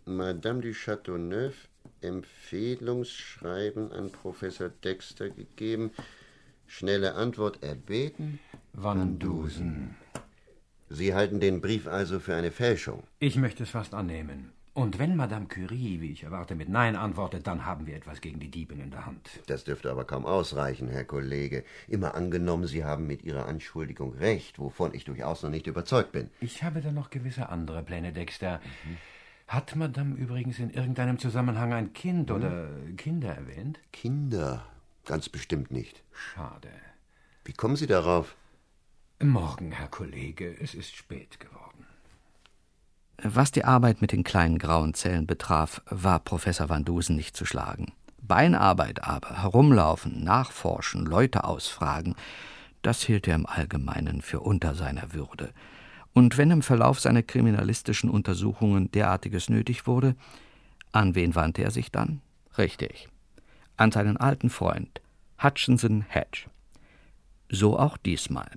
Madame 0.06 0.62
du 0.62 0.72
Chateauneuf 0.72 1.68
Empfehlungsschreiben 2.02 3.92
an 3.92 4.12
Professor 4.12 4.70
Dexter 4.70 5.30
gegeben? 5.30 5.92
Schnelle 6.70 7.16
Antwort 7.16 7.64
erbeten? 7.64 8.40
Van 8.74 9.18
Dusen. 9.18 9.96
Sie 10.88 11.16
halten 11.16 11.40
den 11.40 11.62
Brief 11.62 11.88
also 11.88 12.20
für 12.20 12.36
eine 12.36 12.52
Fälschung. 12.52 13.02
Ich 13.18 13.38
möchte 13.38 13.64
es 13.64 13.72
fast 13.72 13.96
annehmen. 13.96 14.52
Und 14.76 15.00
wenn 15.00 15.16
Madame 15.16 15.48
Curie, 15.48 16.00
wie 16.00 16.12
ich 16.12 16.24
erwarte, 16.24 16.54
mit 16.54 16.70
Nein 16.70 16.96
antwortet, 16.96 17.48
dann 17.48 17.66
haben 17.66 17.88
wir 17.88 17.96
etwas 17.96 18.22
gegen 18.22 18.40
die 18.40 18.52
Diebin 18.52 18.80
in 18.80 18.92
der 18.92 19.08
Hand. 19.08 19.32
Das 19.48 19.64
dürfte 19.64 19.90
aber 19.90 20.06
kaum 20.06 20.28
ausreichen, 20.28 20.90
Herr 20.90 21.06
Kollege. 21.06 21.64
Immer 21.88 22.14
angenommen, 22.14 22.68
Sie 22.68 22.86
haben 22.86 23.08
mit 23.08 23.24
Ihrer 23.24 23.48
Anschuldigung 23.48 24.14
recht, 24.14 24.60
wovon 24.60 24.94
ich 24.94 25.06
durchaus 25.06 25.42
noch 25.42 25.50
nicht 25.50 25.66
überzeugt 25.66 26.12
bin. 26.12 26.30
Ich 26.40 26.64
habe 26.64 26.82
da 26.82 26.92
noch 26.92 27.10
gewisse 27.10 27.50
andere 27.50 27.82
Pläne, 27.82 28.14
Dexter. 28.14 28.62
Hat 29.48 29.76
Madame 29.76 30.16
übrigens 30.16 30.60
in 30.60 30.70
irgendeinem 30.70 31.18
Zusammenhang 31.18 31.74
ein 31.74 31.94
Kind 31.94 32.30
oder 32.30 32.70
Kinder 32.96 33.30
erwähnt? 33.30 33.80
Kinder? 33.92 34.64
Ganz 35.06 35.30
bestimmt 35.30 35.72
nicht. 35.72 36.04
Schade. 36.12 36.70
Wie 37.44 37.54
kommen 37.54 37.76
Sie 37.76 37.88
darauf? 37.88 38.36
Morgen, 39.22 39.72
Herr 39.72 39.88
Kollege, 39.88 40.56
es 40.62 40.74
ist 40.74 40.96
spät 40.96 41.40
geworden. 41.40 41.86
Was 43.22 43.52
die 43.52 43.66
Arbeit 43.66 44.02
mit 44.02 44.14
den 44.14 44.24
kleinen 44.24 44.60
grauen 44.60 44.94
Zellen 44.94 45.28
betraf, 45.28 45.82
war 45.90 46.20
Professor 46.20 46.70
Van 46.70 46.86
Dusen 46.86 47.18
nicht 47.18 47.36
zu 47.36 47.46
schlagen. 47.46 47.92
Beinarbeit 48.22 49.04
aber, 49.04 49.42
herumlaufen, 49.42 50.24
nachforschen, 50.24 51.06
Leute 51.06 51.44
ausfragen, 51.44 52.16
das 52.82 53.02
hielt 53.02 53.28
er 53.28 53.36
im 53.36 53.46
Allgemeinen 53.46 54.22
für 54.22 54.40
unter 54.40 54.74
seiner 54.74 55.14
Würde. 55.14 55.52
Und 56.14 56.38
wenn 56.38 56.52
im 56.52 56.62
Verlauf 56.62 57.00
seiner 57.00 57.24
kriminalistischen 57.24 58.10
Untersuchungen 58.10 58.92
derartiges 58.92 59.50
nötig 59.50 59.86
wurde, 59.86 60.16
an 60.92 61.14
wen 61.14 61.36
wandte 61.36 61.64
er 61.64 61.72
sich 61.72 61.92
dann? 61.92 62.22
Richtig, 62.58 63.10
an 63.80 63.92
seinen 63.92 64.18
alten 64.18 64.50
Freund 64.50 65.02
Hutchinson 65.42 66.02
Hedge. 66.02 66.48
So 67.50 67.80
auch 67.80 67.98
diesmal. 67.98 68.52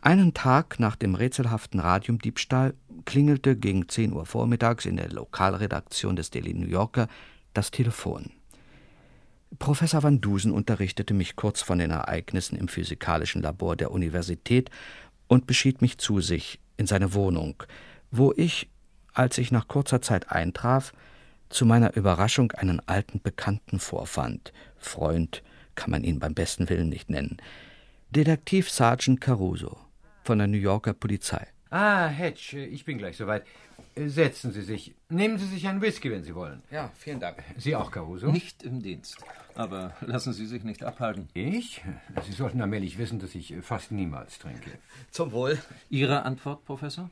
Einen 0.00 0.34
Tag 0.34 0.80
nach 0.80 0.96
dem 0.96 1.14
rätselhaften 1.14 1.78
Radiumdiebstahl 1.78 2.74
klingelte 3.04 3.54
gegen 3.54 3.88
10 3.88 4.14
Uhr 4.14 4.26
vormittags 4.26 4.86
in 4.86 4.96
der 4.96 5.10
Lokalredaktion 5.10 6.16
des 6.16 6.30
Daily 6.30 6.54
New 6.54 6.66
Yorker 6.66 7.06
das 7.52 7.70
Telefon. 7.70 8.30
Professor 9.58 10.02
Van 10.02 10.20
Dusen 10.20 10.52
unterrichtete 10.52 11.12
mich 11.12 11.36
kurz 11.36 11.60
von 11.60 11.78
den 11.78 11.90
Ereignissen 11.90 12.56
im 12.56 12.68
physikalischen 12.68 13.42
Labor 13.42 13.76
der 13.76 13.90
Universität 13.90 14.70
und 15.28 15.46
beschied 15.46 15.82
mich 15.82 15.98
zu 15.98 16.20
sich 16.20 16.58
in 16.78 16.86
seine 16.86 17.12
Wohnung, 17.12 17.62
wo 18.10 18.32
ich, 18.34 18.70
als 19.12 19.36
ich 19.36 19.52
nach 19.52 19.68
kurzer 19.68 20.00
Zeit 20.00 20.32
eintraf, 20.32 20.94
zu 21.52 21.66
meiner 21.66 21.96
Überraschung 21.96 22.52
einen 22.52 22.80
alten 22.88 23.20
Bekannten 23.20 23.78
vorfand. 23.78 24.52
Freund 24.78 25.42
kann 25.74 25.90
man 25.90 26.04
ihn 26.04 26.18
beim 26.18 26.34
besten 26.34 26.68
Willen 26.68 26.88
nicht 26.88 27.10
nennen. 27.10 27.36
Detektiv 28.10 28.70
Sergeant 28.70 29.20
Caruso 29.20 29.78
von 30.24 30.38
der 30.38 30.46
New 30.46 30.58
Yorker 30.58 30.94
Polizei. 30.94 31.46
Ah, 31.70 32.08
Hedge, 32.08 32.66
ich 32.66 32.84
bin 32.84 32.98
gleich 32.98 33.16
soweit. 33.16 33.44
Setzen 33.96 34.52
Sie 34.52 34.62
sich. 34.62 34.94
Nehmen 35.08 35.38
Sie 35.38 35.46
sich 35.46 35.66
einen 35.68 35.80
Whisky, 35.80 36.10
wenn 36.10 36.22
Sie 36.22 36.34
wollen. 36.34 36.62
Ja, 36.70 36.90
vielen 36.94 37.20
Dank. 37.20 37.42
Sie 37.58 37.74
auch, 37.76 37.90
Caruso? 37.90 38.30
Nicht 38.30 38.62
im 38.62 38.82
Dienst. 38.82 39.18
Aber 39.54 39.94
lassen 40.00 40.32
Sie 40.32 40.46
sich 40.46 40.64
nicht 40.64 40.82
abhalten. 40.82 41.28
Ich? 41.34 41.82
Sie 42.26 42.32
sollten 42.32 42.60
allmählich 42.62 42.98
wissen, 42.98 43.18
dass 43.18 43.34
ich 43.34 43.54
fast 43.60 43.92
niemals 43.92 44.38
trinke. 44.38 44.70
Zum 45.10 45.32
Wohl. 45.32 45.58
Ihre 45.90 46.22
Antwort, 46.24 46.64
Professor? 46.64 47.10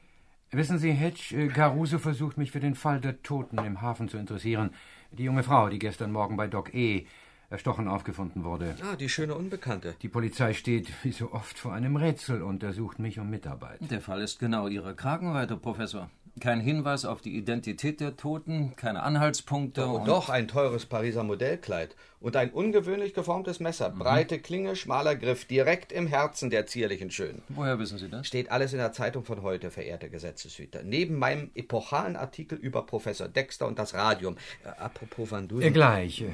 Wissen 0.52 0.80
Sie, 0.80 0.90
Hedge, 0.90 1.48
Caruso 1.54 2.00
versucht 2.00 2.36
mich 2.36 2.50
für 2.50 2.58
den 2.58 2.74
Fall 2.74 3.00
der 3.00 3.22
Toten 3.22 3.58
im 3.58 3.82
Hafen 3.82 4.08
zu 4.08 4.18
interessieren. 4.18 4.70
Die 5.12 5.22
junge 5.22 5.44
Frau, 5.44 5.68
die 5.68 5.78
gestern 5.78 6.10
Morgen 6.10 6.36
bei 6.36 6.48
Doc 6.48 6.74
E. 6.74 7.06
erstochen 7.50 7.86
aufgefunden 7.86 8.42
wurde. 8.42 8.74
Ah, 8.82 8.96
die 8.96 9.08
schöne 9.08 9.36
Unbekannte. 9.36 9.94
Die 10.02 10.08
Polizei 10.08 10.52
steht, 10.52 10.92
wie 11.04 11.12
so 11.12 11.32
oft, 11.32 11.56
vor 11.56 11.72
einem 11.72 11.94
Rätsel 11.94 12.42
und 12.42 12.64
ersucht 12.64 12.98
mich 12.98 13.20
um 13.20 13.30
Mitarbeit. 13.30 13.78
Der 13.92 14.00
Fall 14.00 14.22
ist 14.22 14.40
genau 14.40 14.66
Ihre 14.66 14.96
Kragenweite, 14.96 15.56
Professor. 15.56 16.10
Kein 16.38 16.60
Hinweis 16.60 17.04
auf 17.04 17.20
die 17.20 17.36
Identität 17.36 18.00
der 18.00 18.16
Toten, 18.16 18.74
keine 18.76 19.02
Anhaltspunkte. 19.02 19.86
Oh, 19.86 19.96
und 19.96 20.08
doch, 20.08 20.28
ein 20.28 20.48
teures 20.48 20.86
Pariser 20.86 21.24
Modellkleid 21.24 21.96
und 22.20 22.36
ein 22.36 22.50
ungewöhnlich 22.50 23.14
geformtes 23.14 23.60
Messer. 23.60 23.90
Breite 23.90 24.38
Klinge, 24.38 24.76
schmaler 24.76 25.16
Griff, 25.16 25.44
direkt 25.44 25.90
im 25.92 26.06
Herzen 26.06 26.50
der 26.50 26.66
zierlichen 26.66 27.10
Schönen. 27.10 27.42
Woher 27.48 27.78
wissen 27.78 27.98
Sie 27.98 28.08
das? 28.08 28.26
Steht 28.26 28.50
alles 28.50 28.72
in 28.72 28.78
der 28.78 28.92
Zeitung 28.92 29.24
von 29.24 29.42
heute, 29.42 29.70
verehrte 29.70 30.08
Gesetzeshüter. 30.08 30.82
Neben 30.82 31.16
meinem 31.16 31.50
epochalen 31.54 32.16
Artikel 32.16 32.56
über 32.56 32.86
Professor 32.86 33.28
Dexter 33.28 33.66
und 33.66 33.78
das 33.78 33.94
Radium. 33.94 34.36
Äh, 34.64 34.68
apropos 34.80 35.30
Van 35.30 35.48
Dusen. 35.48 35.72
Gleich. 35.72 36.24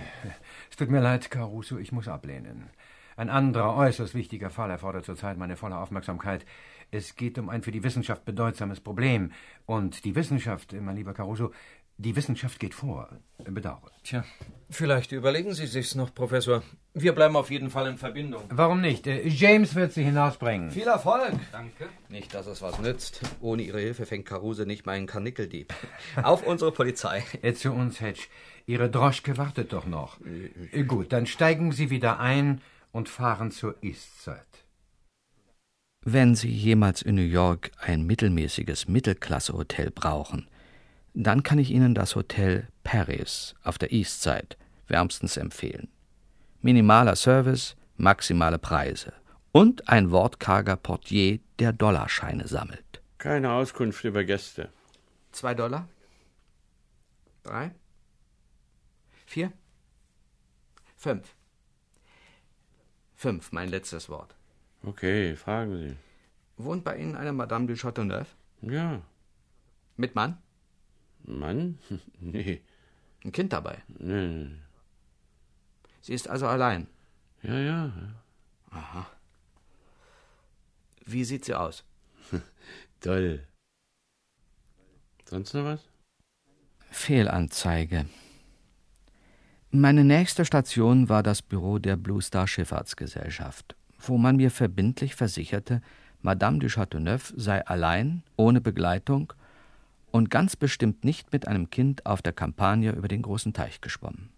Es 0.70 0.76
tut 0.76 0.90
mir 0.90 1.00
leid, 1.00 1.30
Caruso, 1.30 1.78
ich 1.78 1.92
muss 1.92 2.08
ablehnen. 2.08 2.68
Ein 3.16 3.30
anderer, 3.30 3.76
äußerst 3.76 4.14
wichtiger 4.14 4.50
Fall 4.50 4.70
erfordert 4.70 5.06
zurzeit 5.06 5.38
meine 5.38 5.56
volle 5.56 5.78
Aufmerksamkeit. 5.78 6.44
Es 6.90 7.16
geht 7.16 7.38
um 7.38 7.48
ein 7.48 7.62
für 7.62 7.72
die 7.72 7.82
Wissenschaft 7.82 8.24
bedeutsames 8.24 8.80
Problem. 8.80 9.32
Und 9.66 10.04
die 10.04 10.14
Wissenschaft, 10.14 10.72
mein 10.72 10.96
lieber 10.96 11.14
Caruso, 11.14 11.52
die 11.98 12.14
Wissenschaft 12.14 12.60
geht 12.60 12.74
vor. 12.74 13.08
Bedauere. 13.38 13.90
Tja, 14.02 14.24
vielleicht 14.68 15.12
überlegen 15.12 15.54
Sie 15.54 15.66
sich's 15.66 15.94
noch, 15.94 16.14
Professor. 16.14 16.62
Wir 16.92 17.14
bleiben 17.14 17.36
auf 17.36 17.50
jeden 17.50 17.70
Fall 17.70 17.86
in 17.88 17.96
Verbindung. 17.96 18.42
Warum 18.50 18.80
nicht? 18.80 19.06
Äh, 19.06 19.26
James 19.28 19.74
wird 19.74 19.92
Sie 19.92 20.02
hinausbringen. 20.02 20.70
Viel 20.70 20.86
Erfolg! 20.88 21.32
Danke. 21.52 21.88
Nicht, 22.08 22.34
dass 22.34 22.46
es 22.46 22.60
was 22.60 22.78
nützt. 22.80 23.20
Ohne 23.40 23.62
Ihre 23.62 23.80
Hilfe 23.80 24.04
fängt 24.04 24.26
Caruso 24.26 24.64
nicht 24.64 24.84
meinen 24.84 25.06
Karnickeldieb. 25.06 25.72
Auf 26.22 26.46
unsere 26.46 26.72
Polizei. 26.72 27.24
Äh, 27.42 27.54
Zu 27.54 27.72
uns, 27.72 28.00
Hedge. 28.00 28.22
Ihre 28.66 28.90
Droschke 28.90 29.38
wartet 29.38 29.72
doch 29.72 29.86
noch. 29.86 30.18
Äh, 30.72 30.82
Gut, 30.84 31.12
dann 31.12 31.26
steigen 31.26 31.72
Sie 31.72 31.88
wieder 31.90 32.18
ein 32.20 32.60
und 32.92 33.08
fahren 33.08 33.50
zur 33.50 33.76
Eastside. 33.82 34.40
Wenn 36.08 36.36
Sie 36.36 36.48
jemals 36.48 37.02
in 37.02 37.16
New 37.16 37.22
York 37.22 37.72
ein 37.80 38.06
mittelmäßiges 38.06 38.86
Mittelklasse-Hotel 38.86 39.90
brauchen, 39.90 40.46
dann 41.14 41.42
kann 41.42 41.58
ich 41.58 41.72
Ihnen 41.72 41.96
das 41.96 42.14
Hotel 42.14 42.68
Paris 42.84 43.56
auf 43.64 43.76
der 43.76 43.90
Eastside 43.90 44.54
wärmstens 44.86 45.36
empfehlen. 45.36 45.88
Minimaler 46.62 47.16
Service, 47.16 47.74
maximale 47.96 48.60
Preise 48.60 49.14
und 49.50 49.88
ein 49.88 50.12
wortkarger 50.12 50.76
Portier, 50.76 51.40
der 51.58 51.72
Dollarscheine 51.72 52.46
sammelt. 52.46 53.02
Keine 53.18 53.50
Auskunft 53.50 54.04
über 54.04 54.22
Gäste. 54.22 54.68
Zwei 55.32 55.54
Dollar? 55.54 55.88
Drei? 57.42 57.72
Vier? 59.26 59.52
Fünf. 60.96 61.34
Fünf, 63.16 63.50
mein 63.50 63.70
letztes 63.70 64.08
Wort. 64.08 64.36
Okay, 64.82 65.36
fragen 65.36 65.76
Sie. 65.78 65.96
Wohnt 66.56 66.84
bei 66.84 66.96
Ihnen 66.96 67.16
eine 67.16 67.32
Madame 67.32 67.66
de 67.66 67.76
Chateauneuf? 67.76 68.34
Ja. 68.62 69.02
Mit 69.96 70.14
Mann? 70.14 70.38
Mann? 71.24 71.78
nee. 72.20 72.62
Ein 73.24 73.32
Kind 73.32 73.52
dabei? 73.52 73.82
Nee, 73.88 74.26
nee. 74.26 74.56
Sie 76.00 76.14
ist 76.14 76.28
also 76.28 76.46
allein? 76.46 76.86
Ja, 77.42 77.58
ja. 77.58 77.92
Aha. 78.70 79.06
Wie 81.04 81.24
sieht 81.24 81.44
sie 81.44 81.54
aus? 81.54 81.84
Toll. 83.00 83.46
Sonst 85.24 85.54
noch 85.54 85.64
was? 85.64 85.80
Fehlanzeige. 86.90 88.06
Meine 89.70 90.04
nächste 90.04 90.44
Station 90.44 91.08
war 91.08 91.22
das 91.22 91.42
Büro 91.42 91.78
der 91.78 91.96
Blue 91.96 92.22
Star 92.22 92.46
Schifffahrtsgesellschaft, 92.46 93.74
wo 93.98 94.18
man 94.18 94.36
mir 94.36 94.50
verbindlich 94.50 95.14
versicherte, 95.14 95.82
Madame 96.22 96.58
de 96.58 96.68
Chateauneuf 96.68 97.32
sei 97.36 97.64
allein, 97.66 98.22
ohne 98.36 98.60
Begleitung 98.60 99.32
und 100.10 100.30
ganz 100.30 100.56
bestimmt 100.56 101.04
nicht 101.04 101.32
mit 101.32 101.46
einem 101.46 101.70
Kind 101.70 102.06
auf 102.06 102.22
der 102.22 102.32
Kampagne 102.32 102.92
über 102.92 103.08
den 103.08 103.22
großen 103.22 103.52
Teich 103.52 103.80
geschwommen. 103.80 104.30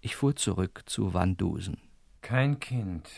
Ich 0.00 0.16
fuhr 0.16 0.36
zurück 0.36 0.82
zu 0.86 1.14
Van 1.14 1.36
Dusen. 1.36 1.78
Kein 2.22 2.60
Kind. 2.60 3.08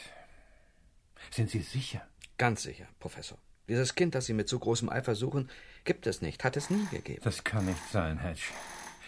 Sind 1.30 1.50
Sie 1.50 1.60
sicher? 1.60 2.02
Ganz 2.38 2.62
sicher, 2.62 2.86
Professor. 3.00 3.38
Dieses 3.68 3.94
Kind, 3.94 4.14
das 4.14 4.26
Sie 4.26 4.32
mit 4.32 4.48
so 4.48 4.58
großem 4.58 4.88
Eifer 4.88 5.14
suchen, 5.14 5.50
gibt 5.84 6.06
es 6.06 6.22
nicht, 6.22 6.44
hat 6.44 6.56
es 6.56 6.70
nie 6.70 6.86
gegeben. 6.90 7.20
Das 7.22 7.44
kann 7.44 7.66
nicht 7.66 7.82
sein, 7.90 8.18
Hedge. 8.18 8.52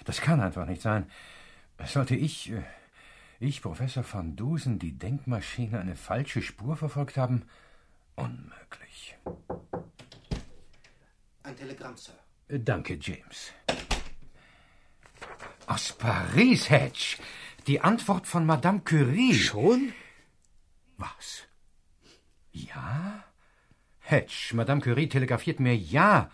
Das 0.04 0.20
kann 0.20 0.40
einfach 0.40 0.66
nicht 0.66 0.82
sein. 0.82 1.06
Sollte 1.86 2.14
ich, 2.14 2.50
äh, 2.50 2.62
ich, 3.40 3.62
Professor 3.62 4.05
van 4.11 4.37
Dusen, 4.37 4.79
die 4.79 4.98
Denkmaschine 4.98 5.81
eine 5.81 5.96
falsche 5.96 6.42
Spur 6.42 6.76
verfolgt 6.76 7.16
haben? 7.16 7.46
Unmöglich. 8.14 9.16
Ein 11.42 11.57
Telegramm, 11.57 11.96
Sir. 11.96 12.12
Äh, 12.48 12.61
Danke, 12.61 12.98
James. 13.00 13.53
Aus 15.66 15.92
Paris, 15.92 16.68
Hedge. 16.68 17.16
Die 17.66 17.81
Antwort 17.81 18.26
von 18.26 18.44
Madame 18.44 18.81
Curie. 18.81 19.35
Schon? 19.35 19.92
Was? 20.98 21.44
Ja? 22.53 23.24
Hedge, 24.00 24.50
Madame 24.55 24.81
Curie 24.81 25.09
telegrafiert 25.09 25.61
mir 25.61 25.74
ja. 25.76 26.31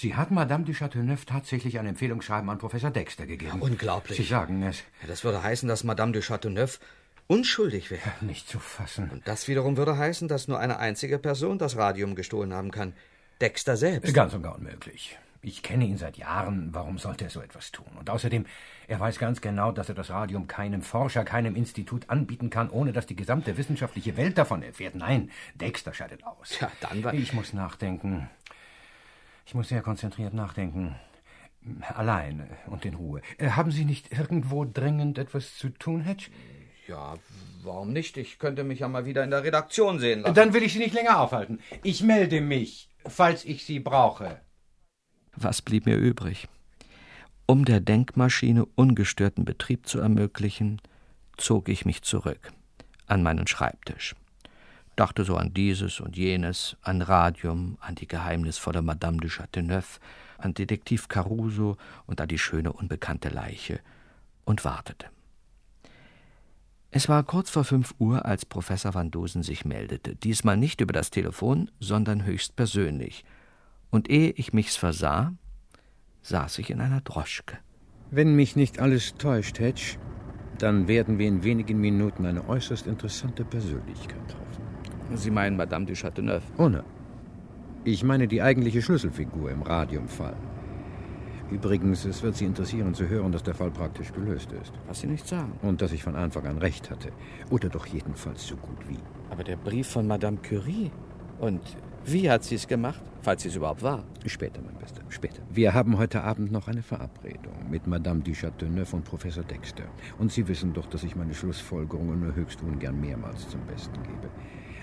Sie 0.00 0.14
hat 0.14 0.30
Madame 0.30 0.62
de 0.62 0.76
Chateauneuf 0.76 1.24
tatsächlich 1.24 1.76
ein 1.80 1.86
Empfehlungsschreiben 1.86 2.48
an 2.48 2.58
Professor 2.58 2.92
Dexter 2.92 3.26
gegeben. 3.26 3.60
Unglaublich. 3.60 4.16
Sie 4.16 4.22
sagen 4.22 4.62
es. 4.62 4.78
Ja, 5.02 5.08
das 5.08 5.24
würde 5.24 5.42
heißen, 5.42 5.68
dass 5.68 5.82
Madame 5.82 6.12
de 6.12 6.22
Chateauneuf 6.22 6.78
unschuldig 7.26 7.90
wäre. 7.90 8.12
Nicht 8.20 8.48
zu 8.48 8.60
fassen. 8.60 9.10
Und 9.10 9.26
das 9.26 9.48
wiederum 9.48 9.76
würde 9.76 9.98
heißen, 9.98 10.28
dass 10.28 10.46
nur 10.46 10.60
eine 10.60 10.78
einzige 10.78 11.18
Person 11.18 11.58
das 11.58 11.76
Radium 11.76 12.14
gestohlen 12.14 12.54
haben 12.54 12.70
kann. 12.70 12.92
Dexter 13.40 13.76
selbst. 13.76 14.14
Ganz 14.14 14.34
und 14.34 14.44
gar 14.44 14.54
unmöglich. 14.54 15.18
Ich 15.40 15.62
kenne 15.62 15.84
ihn 15.84 15.98
seit 15.98 16.16
Jahren. 16.16 16.68
Warum 16.72 16.98
sollte 16.98 17.24
er 17.24 17.30
so 17.30 17.40
etwas 17.40 17.70
tun? 17.70 17.86
Und 17.98 18.10
außerdem, 18.10 18.44
er 18.88 18.98
weiß 18.98 19.18
ganz 19.18 19.40
genau, 19.40 19.70
dass 19.70 19.88
er 19.88 19.94
das 19.94 20.10
Radium 20.10 20.48
keinem 20.48 20.82
Forscher, 20.82 21.24
keinem 21.24 21.54
Institut 21.54 22.10
anbieten 22.10 22.50
kann, 22.50 22.70
ohne 22.70 22.92
dass 22.92 23.06
die 23.06 23.14
gesamte 23.14 23.56
wissenschaftliche 23.56 24.16
Welt 24.16 24.36
davon 24.36 24.62
erfährt. 24.62 24.96
Nein, 24.96 25.30
Dexter 25.54 25.94
scheidet 25.94 26.24
aus. 26.24 26.58
Ja, 26.60 26.70
dann 26.80 27.04
war 27.04 27.14
Ich 27.14 27.32
muss 27.32 27.52
nachdenken. 27.52 28.28
Ich 29.48 29.54
muss 29.54 29.70
sehr 29.70 29.80
konzentriert 29.80 30.34
nachdenken. 30.34 30.94
Allein 31.94 32.50
und 32.66 32.84
in 32.84 32.92
Ruhe. 32.92 33.22
Äh, 33.38 33.48
Haben 33.48 33.70
Sie 33.70 33.86
nicht 33.86 34.12
irgendwo 34.12 34.66
dringend 34.66 35.16
etwas 35.16 35.56
zu 35.56 35.70
tun, 35.70 36.02
Hedge? 36.02 36.26
Ja, 36.86 37.14
warum 37.62 37.94
nicht? 37.94 38.18
Ich 38.18 38.38
könnte 38.38 38.62
mich 38.62 38.80
ja 38.80 38.88
mal 38.88 39.06
wieder 39.06 39.24
in 39.24 39.30
der 39.30 39.44
Redaktion 39.44 40.00
sehen 40.00 40.20
lassen. 40.20 40.34
Dann 40.34 40.52
will 40.52 40.62
ich 40.62 40.74
Sie 40.74 40.78
nicht 40.78 40.92
länger 40.92 41.18
aufhalten. 41.18 41.60
Ich 41.82 42.02
melde 42.02 42.42
mich, 42.42 42.90
falls 43.06 43.46
ich 43.46 43.64
Sie 43.64 43.80
brauche. 43.80 44.38
Was 45.34 45.62
blieb 45.62 45.86
mir 45.86 45.96
übrig? 45.96 46.46
Um 47.46 47.64
der 47.64 47.80
Denkmaschine 47.80 48.66
ungestörten 48.74 49.46
Betrieb 49.46 49.86
zu 49.86 49.98
ermöglichen, 49.98 50.78
zog 51.38 51.70
ich 51.70 51.86
mich 51.86 52.02
zurück 52.02 52.52
an 53.06 53.22
meinen 53.22 53.46
Schreibtisch, 53.46 54.14
dachte 54.98 55.24
so 55.24 55.36
an 55.36 55.54
dieses 55.54 56.00
und 56.00 56.16
jenes, 56.16 56.76
an 56.82 57.02
Radium, 57.02 57.78
an 57.80 57.94
die 57.94 58.08
geheimnisvolle 58.08 58.82
Madame 58.82 59.18
de 59.18 59.30
Chateauneuf, 59.30 60.00
an 60.38 60.54
Detektiv 60.54 61.08
Caruso 61.08 61.76
und 62.06 62.20
an 62.20 62.28
die 62.28 62.38
schöne 62.38 62.72
unbekannte 62.72 63.28
Leiche 63.28 63.80
und 64.44 64.64
wartete. 64.64 65.06
Es 66.90 67.08
war 67.08 67.22
kurz 67.22 67.50
vor 67.50 67.64
fünf 67.64 67.94
Uhr, 67.98 68.24
als 68.24 68.46
Professor 68.46 68.94
Van 68.94 69.10
Dusen 69.10 69.42
sich 69.42 69.64
meldete, 69.64 70.16
diesmal 70.16 70.56
nicht 70.56 70.80
über 70.80 70.92
das 70.92 71.10
Telefon, 71.10 71.70
sondern 71.78 72.24
höchst 72.24 72.56
persönlich. 72.56 73.24
Und 73.90 74.08
ehe 74.08 74.30
ich 74.30 74.52
mich's 74.52 74.76
versah, 74.76 75.34
saß 76.22 76.58
ich 76.58 76.70
in 76.70 76.80
einer 76.80 77.02
Droschke. 77.02 77.58
Wenn 78.10 78.34
mich 78.34 78.56
nicht 78.56 78.80
alles 78.80 79.14
täuscht, 79.14 79.60
Hedge, 79.60 79.98
dann 80.58 80.88
werden 80.88 81.18
wir 81.18 81.28
in 81.28 81.44
wenigen 81.44 81.78
Minuten 81.78 82.24
eine 82.24 82.48
äußerst 82.48 82.86
interessante 82.86 83.44
Persönlichkeit 83.44 84.26
treffen. 84.28 84.47
Sie 85.14 85.30
meinen 85.30 85.56
Madame 85.56 85.86
de 85.86 85.94
Chateauneuf? 85.94 86.42
Ohne. 86.58 86.84
Ich 87.84 88.04
meine 88.04 88.28
die 88.28 88.42
eigentliche 88.42 88.82
Schlüsselfigur 88.82 89.50
im 89.50 89.62
Radiumfall. 89.62 90.36
Übrigens, 91.50 92.04
es 92.04 92.22
wird 92.22 92.36
Sie 92.36 92.44
interessieren 92.44 92.92
zu 92.92 93.08
hören, 93.08 93.32
dass 93.32 93.42
der 93.42 93.54
Fall 93.54 93.70
praktisch 93.70 94.12
gelöst 94.12 94.52
ist. 94.52 94.72
Was 94.86 95.00
Sie 95.00 95.06
nicht 95.06 95.26
sagen. 95.26 95.52
Und 95.62 95.80
dass 95.80 95.92
ich 95.92 96.02
von 96.02 96.14
Anfang 96.14 96.46
an 96.46 96.58
recht 96.58 96.90
hatte. 96.90 97.10
Oder 97.50 97.70
doch 97.70 97.86
jedenfalls 97.86 98.46
so 98.46 98.56
gut 98.56 98.86
wie. 98.86 98.98
Aber 99.30 99.44
der 99.44 99.56
Brief 99.56 99.88
von 99.88 100.06
Madame 100.06 100.36
Curie. 100.36 100.90
Und 101.38 101.62
wie 102.04 102.30
hat 102.30 102.44
sie 102.44 102.54
es 102.54 102.66
gemacht, 102.66 103.00
falls 103.22 103.42
sie 103.42 103.48
es 103.48 103.56
überhaupt 103.56 103.82
war? 103.82 104.04
Später, 104.26 104.60
mein 104.62 104.76
Bester, 104.76 105.02
später. 105.08 105.42
Wir 105.50 105.74
haben 105.74 105.98
heute 105.98 106.22
Abend 106.22 106.50
noch 106.52 106.68
eine 106.68 106.82
Verabredung 106.82 107.70
mit 107.70 107.86
Madame 107.86 108.20
du 108.20 108.32
Chateauneuf 108.32 108.92
und 108.92 109.04
Professor 109.04 109.44
Dexter. 109.44 109.84
Und 110.18 110.32
Sie 110.32 110.48
wissen 110.48 110.72
doch, 110.72 110.86
dass 110.86 111.02
ich 111.02 111.16
meine 111.16 111.34
Schlussfolgerungen 111.34 112.20
nur 112.20 112.34
höchst 112.34 112.62
ungern 112.62 113.00
mehrmals 113.00 113.48
zum 113.48 113.60
Besten 113.66 114.02
gebe. 114.02 114.30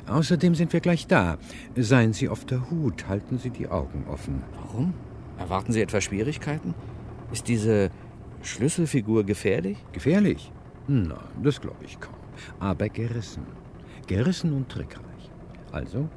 Außerdem 0.07 0.53
sind 0.53 0.71
wir 0.71 0.81
gleich 0.81 1.07
da. 1.07 1.37
Seien 1.75 2.13
Sie 2.13 2.29
auf 2.29 2.45
der 2.45 2.69
Hut, 2.69 3.07
halten 3.07 3.39
Sie 3.39 3.49
die 3.49 3.67
Augen 3.67 4.05
offen. 4.07 4.43
Warum? 4.53 4.93
Erwarten 5.37 5.73
Sie 5.73 5.81
etwa 5.81 5.99
Schwierigkeiten? 5.99 6.75
Ist 7.31 7.47
diese 7.47 7.89
Schlüsselfigur 8.43 9.23
gefährlich? 9.23 9.77
Gefährlich? 9.91 10.51
Nein, 10.87 11.17
das 11.41 11.59
glaube 11.59 11.83
ich 11.83 11.99
kaum. 11.99 12.13
Aber 12.59 12.89
gerissen. 12.89 13.45
Gerissen 14.07 14.53
und 14.53 14.69
trickreich. 14.69 15.31
Also, 15.71 16.07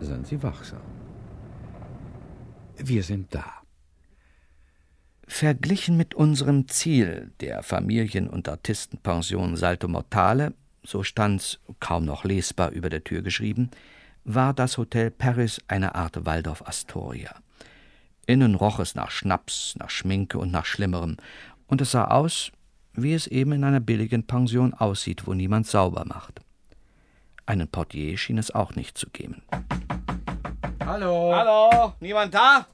seien 0.00 0.24
Sie 0.24 0.42
wachsam. 0.42 0.80
Wir 2.76 3.02
sind 3.02 3.34
da. 3.34 3.44
Verglichen 5.26 5.96
mit 5.96 6.14
unserem 6.14 6.66
Ziel, 6.66 7.32
der 7.40 7.62
Familien- 7.62 8.28
und 8.28 8.48
Artistenpension 8.48 9.56
Salto 9.56 9.86
Mortale, 9.86 10.54
so 10.82 11.02
stand's 11.02 11.58
kaum 11.80 12.04
noch 12.04 12.24
lesbar 12.24 12.70
über 12.70 12.90
der 12.90 13.04
Tür 13.04 13.22
geschrieben, 13.22 13.70
war 14.24 14.54
das 14.54 14.78
Hotel 14.78 15.10
Paris 15.10 15.60
eine 15.68 15.94
Art 15.94 16.24
Waldorf 16.26 16.66
Astoria. 16.66 17.34
Innen 18.26 18.54
roch 18.54 18.78
es 18.78 18.94
nach 18.94 19.10
Schnaps, 19.10 19.74
nach 19.78 19.90
Schminke 19.90 20.38
und 20.38 20.50
nach 20.52 20.66
Schlimmerem, 20.66 21.16
und 21.66 21.80
es 21.80 21.92
sah 21.92 22.04
aus, 22.06 22.52
wie 22.92 23.14
es 23.14 23.26
eben 23.26 23.52
in 23.52 23.64
einer 23.64 23.80
billigen 23.80 24.26
Pension 24.26 24.74
aussieht, 24.74 25.26
wo 25.26 25.34
niemand 25.34 25.66
sauber 25.66 26.04
macht. 26.04 26.40
Einen 27.46 27.68
Portier 27.68 28.16
schien 28.16 28.38
es 28.38 28.50
auch 28.50 28.74
nicht 28.74 28.96
zu 28.96 29.08
geben. 29.10 29.42
Hallo. 30.84 31.32
Hallo, 31.34 31.94
niemand 32.00 32.34
da? 32.34 32.66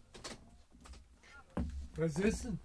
Was 1.96 2.18
ist 2.18 2.44
denn? 2.44 2.58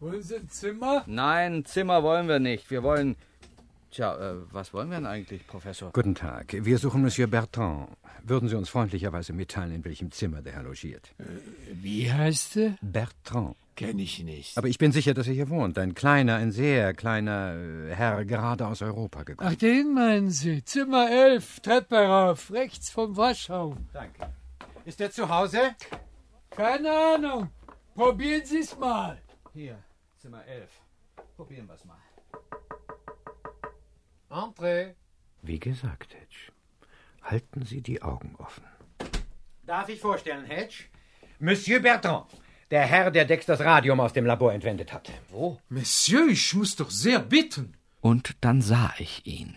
Wollen 0.00 0.22
Sie 0.22 0.36
ein 0.36 0.48
Zimmer? 0.48 1.02
Nein, 1.06 1.64
Zimmer 1.64 2.02
wollen 2.02 2.28
wir 2.28 2.38
nicht. 2.38 2.70
Wir 2.70 2.82
wollen. 2.82 3.16
Tja, 3.94 4.16
äh, 4.16 4.34
was 4.50 4.74
wollen 4.74 4.90
wir 4.90 4.96
denn 4.96 5.06
eigentlich, 5.06 5.46
Professor? 5.46 5.92
Guten 5.92 6.16
Tag. 6.16 6.52
Wir 6.52 6.78
suchen 6.78 7.00
Monsieur 7.00 7.28
Bertrand. 7.28 7.90
Würden 8.24 8.48
Sie 8.48 8.56
uns 8.56 8.68
freundlicherweise 8.68 9.32
mitteilen, 9.32 9.72
in 9.72 9.84
welchem 9.84 10.10
Zimmer 10.10 10.42
der 10.42 10.54
Herr 10.54 10.64
logiert? 10.64 11.14
Wie 11.72 12.12
heißt 12.12 12.56
er? 12.56 12.76
Bertrand. 12.82 13.54
Kenn 13.76 14.00
ich 14.00 14.20
nicht. 14.24 14.58
Aber 14.58 14.66
ich 14.66 14.78
bin 14.78 14.90
sicher, 14.90 15.14
dass 15.14 15.28
er 15.28 15.34
hier 15.34 15.48
wohnt. 15.48 15.78
Ein 15.78 15.94
kleiner, 15.94 16.34
ein 16.36 16.50
sehr 16.50 16.92
kleiner 16.92 17.54
äh, 17.54 17.94
Herr, 17.94 18.24
gerade 18.24 18.66
aus 18.66 18.82
Europa 18.82 19.22
gekommen. 19.22 19.50
Ach, 19.52 19.56
den 19.56 19.94
meinen 19.94 20.30
Sie? 20.30 20.64
Zimmer 20.64 21.08
11, 21.08 21.60
Treppe 21.60 21.96
rauf, 21.96 22.50
rechts 22.50 22.90
vom 22.90 23.16
Waschraum. 23.16 23.86
Danke. 23.92 24.28
Ist 24.84 25.00
er 25.00 25.12
zu 25.12 25.28
Hause? 25.28 25.76
Keine 26.50 26.90
Ahnung. 26.90 27.48
Probieren 27.94 28.44
Sie 28.44 28.58
es 28.58 28.76
mal. 28.76 29.22
Hier, 29.52 29.78
Zimmer 30.18 30.44
11. 30.46 30.68
Probieren 31.36 31.68
wir 31.68 31.74
es 31.74 31.84
mal. 31.84 32.03
Entree. 34.34 34.94
Wie 35.42 35.60
gesagt, 35.60 36.14
Hedge, 36.14 36.52
halten 37.22 37.64
Sie 37.64 37.82
die 37.82 38.02
Augen 38.02 38.34
offen. 38.38 38.64
Darf 39.64 39.88
ich 39.88 40.00
vorstellen, 40.00 40.44
Hedge? 40.44 40.84
Monsieur 41.38 41.80
Bertrand, 41.80 42.26
der 42.70 42.82
Herr, 42.86 43.10
der 43.10 43.24
Dex 43.24 43.46
das 43.46 43.60
Radium 43.60 44.00
aus 44.00 44.12
dem 44.12 44.26
Labor 44.26 44.52
entwendet 44.52 44.92
hat. 44.92 45.10
Wo? 45.30 45.58
Monsieur, 45.68 46.28
ich 46.28 46.52
muss 46.54 46.76
doch 46.76 46.90
sehr 46.90 47.20
bitten. 47.20 47.76
Und 48.00 48.36
dann 48.40 48.60
sah 48.60 48.92
ich 48.98 49.24
ihn. 49.26 49.56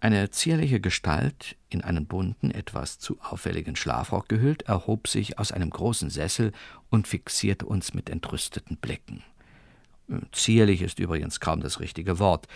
Eine 0.00 0.30
zierliche 0.30 0.80
Gestalt, 0.80 1.56
in 1.68 1.82
einen 1.82 2.06
bunten, 2.06 2.50
etwas 2.50 2.98
zu 2.98 3.20
auffälligen 3.20 3.76
Schlafrock 3.76 4.28
gehüllt, 4.28 4.62
erhob 4.62 5.06
sich 5.06 5.38
aus 5.38 5.52
einem 5.52 5.70
großen 5.70 6.10
Sessel 6.10 6.52
und 6.90 7.06
fixierte 7.06 7.66
uns 7.66 7.94
mit 7.94 8.10
entrüsteten 8.10 8.76
Blicken. 8.76 9.22
Zierlich 10.32 10.82
ist 10.82 10.98
übrigens 10.98 11.40
kaum 11.40 11.60
das 11.60 11.80
richtige 11.80 12.18
Wort. 12.18 12.48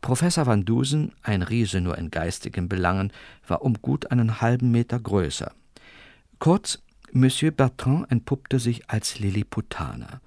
Professor 0.00 0.46
Van 0.46 0.64
Dusen, 0.64 1.12
ein 1.22 1.42
Riese 1.42 1.80
nur 1.80 1.98
in 1.98 2.10
geistigen 2.10 2.68
Belangen, 2.68 3.12
war 3.46 3.62
um 3.62 3.74
gut 3.74 4.10
einen 4.10 4.40
halben 4.40 4.70
Meter 4.70 4.98
größer. 4.98 5.52
Kurz, 6.38 6.78
Monsieur 7.12 7.50
Bertrand 7.50 8.10
entpuppte 8.10 8.58
sich 8.58 8.88
als 8.90 9.18
Lilliputaner 9.18 10.20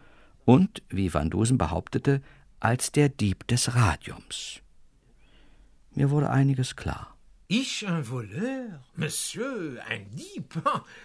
und, 0.45 0.81
wie 0.89 1.13
Van 1.13 1.29
Dusen 1.29 1.57
behauptete, 1.57 2.21
als 2.60 2.91
der 2.91 3.10
Dieb 3.10 3.47
des 3.47 3.75
Radiums. 3.75 4.60
Mir 5.93 6.10
wurde 6.10 6.29
einiges 6.29 6.75
klar. 6.75 7.11
Ich 7.53 7.85
ein 7.85 8.05
Voleur? 8.05 8.79
Monsieur, 8.95 9.83
ein 9.89 10.05
Dieb? 10.15 10.53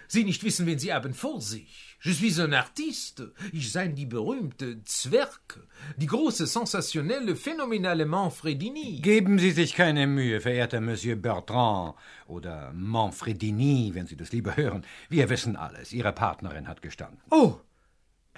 Sie 0.06 0.22
nicht 0.22 0.44
wissen, 0.44 0.64
wen 0.64 0.78
Sie 0.78 0.92
haben 0.92 1.12
vor 1.12 1.40
sich. 1.40 1.96
Je 2.00 2.12
suis 2.12 2.38
un 2.38 2.54
artiste. 2.54 3.32
Ich 3.52 3.72
sei 3.72 3.88
die 3.88 4.06
berühmte 4.06 4.80
Zwerg. 4.84 5.58
Die 5.96 6.06
große, 6.06 6.46
sensationelle, 6.46 7.34
phänomenale 7.34 8.06
Manfredini. 8.06 9.00
Geben 9.00 9.40
Sie 9.40 9.50
sich 9.50 9.74
keine 9.74 10.06
Mühe, 10.06 10.40
verehrter 10.40 10.80
Monsieur 10.80 11.16
Bertrand. 11.16 11.96
Oder 12.28 12.72
Manfredini, 12.72 13.90
wenn 13.94 14.06
Sie 14.06 14.16
das 14.16 14.30
lieber 14.30 14.56
hören. 14.56 14.84
Wir 15.08 15.28
wissen 15.28 15.56
alles. 15.56 15.92
Ihre 15.92 16.12
Partnerin 16.12 16.68
hat 16.68 16.80
gestanden. 16.80 17.18
Oh! 17.30 17.58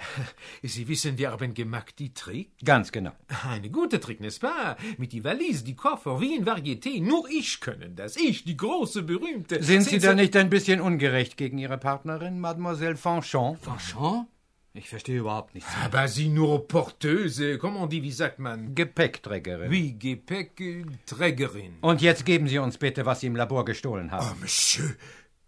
Sie 0.63 0.87
wissen, 0.87 1.17
wir 1.17 1.31
haben 1.31 1.53
gemacht 1.53 1.95
die 1.99 2.13
Trick? 2.13 2.51
Ganz 2.63 2.91
genau. 2.91 3.11
Eine 3.47 3.69
gute 3.69 3.99
Trick, 3.99 4.19
n'est-ce 4.19 4.39
pas? 4.39 4.77
Mit 4.97 5.11
die 5.11 5.23
Valise, 5.23 5.63
die 5.63 5.75
Koffer, 5.75 6.19
wie 6.21 6.35
in 6.35 6.45
Varieté. 6.45 7.01
Nur 7.01 7.29
ich 7.29 7.59
können 7.59 7.95
das. 7.95 8.15
Ich, 8.17 8.43
die 8.43 8.57
große, 8.57 9.03
berühmte. 9.03 9.61
Sind 9.63 9.83
Sie 9.83 9.99
da 9.99 10.13
nicht 10.13 10.35
ein 10.35 10.49
bisschen 10.49 10.81
ungerecht 10.81 11.37
gegen 11.37 11.57
Ihre 11.57 11.77
Partnerin, 11.77 12.39
Mademoiselle 12.39 12.97
Fanchon? 12.97 13.57
Fanchon? 13.57 14.27
Ich 14.73 14.87
verstehe 14.87 15.19
überhaupt 15.19 15.55
nichts. 15.55 15.69
Aber 15.83 16.07
sie 16.07 16.29
nur 16.29 16.67
Porteuse, 16.67 17.57
comment 17.57 17.91
dit, 17.91 18.03
wie 18.03 18.11
sagt 18.11 18.37
man? 18.37 18.75
Gepäckträgerin. 18.75 19.71
Wie 19.71 19.97
Gepäckträgerin. 19.97 21.77
Und 21.81 22.01
jetzt 22.01 22.23
geben 22.23 22.47
Sie 22.47 22.59
uns 22.59 22.77
bitte, 22.77 23.05
was 23.05 23.21
Sie 23.21 23.27
im 23.27 23.35
Labor 23.35 23.65
gestohlen 23.65 24.11
haben. 24.11 24.27
Oh, 24.31 24.41
Monsieur, 24.41 24.95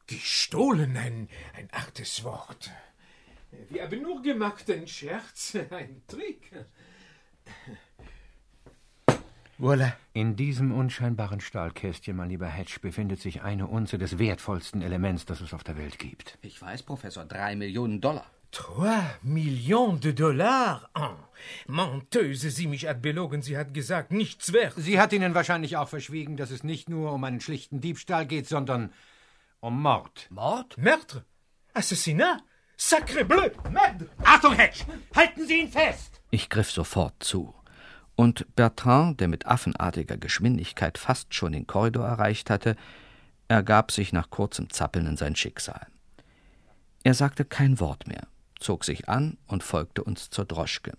gestohlen, 0.07 0.97
ein, 0.97 1.29
ein 1.55 1.69
hartes 1.71 2.23
Wort. 2.23 2.71
Wir 3.69 3.83
haben 3.83 4.01
nur 4.01 4.21
gemacht 4.21 4.69
einen 4.69 4.87
Scherz, 4.87 5.55
ein 5.71 6.01
Trick. 6.07 6.51
Voilà. 9.59 9.93
In 10.13 10.35
diesem 10.35 10.71
unscheinbaren 10.71 11.39
Stahlkästchen, 11.39 12.15
mein 12.15 12.29
lieber 12.29 12.47
Hedge, 12.47 12.79
befindet 12.81 13.21
sich 13.21 13.43
eine 13.43 13.67
Unze 13.67 13.97
des 13.97 14.17
wertvollsten 14.17 14.81
Elements, 14.81 15.25
das 15.25 15.39
es 15.39 15.53
auf 15.53 15.63
der 15.63 15.77
Welt 15.77 15.99
gibt. 15.99 16.37
Ich 16.41 16.61
weiß, 16.61 16.83
Professor, 16.83 17.25
drei 17.25 17.55
Millionen 17.55 18.01
Dollar. 18.01 18.25
Trois 18.51 19.03
Millionen 19.21 20.01
de 20.01 20.11
Dollars? 20.11 20.81
Oh, 20.95 21.15
Menteuse, 21.67 22.49
sie 22.49 22.67
mich 22.67 22.87
hat 22.87 23.01
belogen, 23.01 23.41
sie 23.41 23.57
hat 23.57 23.73
gesagt, 23.73 24.11
nichts 24.11 24.51
wert. 24.51 24.73
Sie 24.75 24.99
hat 24.99 25.13
Ihnen 25.13 25.35
wahrscheinlich 25.35 25.77
auch 25.77 25.87
verschwiegen, 25.87 26.35
dass 26.35 26.51
es 26.51 26.63
nicht 26.63 26.89
nur 26.89 27.13
um 27.13 27.23
einen 27.23 27.39
schlichten 27.39 27.79
Diebstahl 27.79 28.25
geht, 28.25 28.47
sondern 28.47 28.91
um 29.61 29.81
Mord. 29.81 30.27
Mord? 30.31 30.77
Meurtre? 30.77 31.23
Assassinat? 31.73 32.43
Sacre 32.83 33.23
bleu! 33.23 33.47
Merde! 33.69 34.09
Achtung, 34.23 34.55
Hedge! 34.55 34.85
Halten 35.15 35.45
Sie 35.45 35.59
ihn 35.59 35.69
fest! 35.69 36.19
Ich 36.31 36.49
griff 36.49 36.71
sofort 36.71 37.13
zu. 37.19 37.53
Und 38.15 38.47
Bertrand, 38.55 39.19
der 39.19 39.27
mit 39.27 39.45
affenartiger 39.45 40.17
Geschwindigkeit 40.17 40.97
fast 40.97 41.35
schon 41.35 41.51
den 41.51 41.67
Korridor 41.67 42.07
erreicht 42.07 42.49
hatte, 42.49 42.75
ergab 43.47 43.91
sich 43.91 44.13
nach 44.13 44.31
kurzem 44.31 44.71
Zappeln 44.71 45.05
in 45.05 45.15
sein 45.15 45.35
Schicksal. 45.35 45.85
Er 47.03 47.13
sagte 47.13 47.45
kein 47.45 47.79
Wort 47.79 48.07
mehr, 48.07 48.27
zog 48.59 48.83
sich 48.83 49.07
an 49.07 49.37
und 49.45 49.63
folgte 49.63 50.03
uns 50.03 50.31
zur 50.31 50.45
Droschke. 50.45 50.97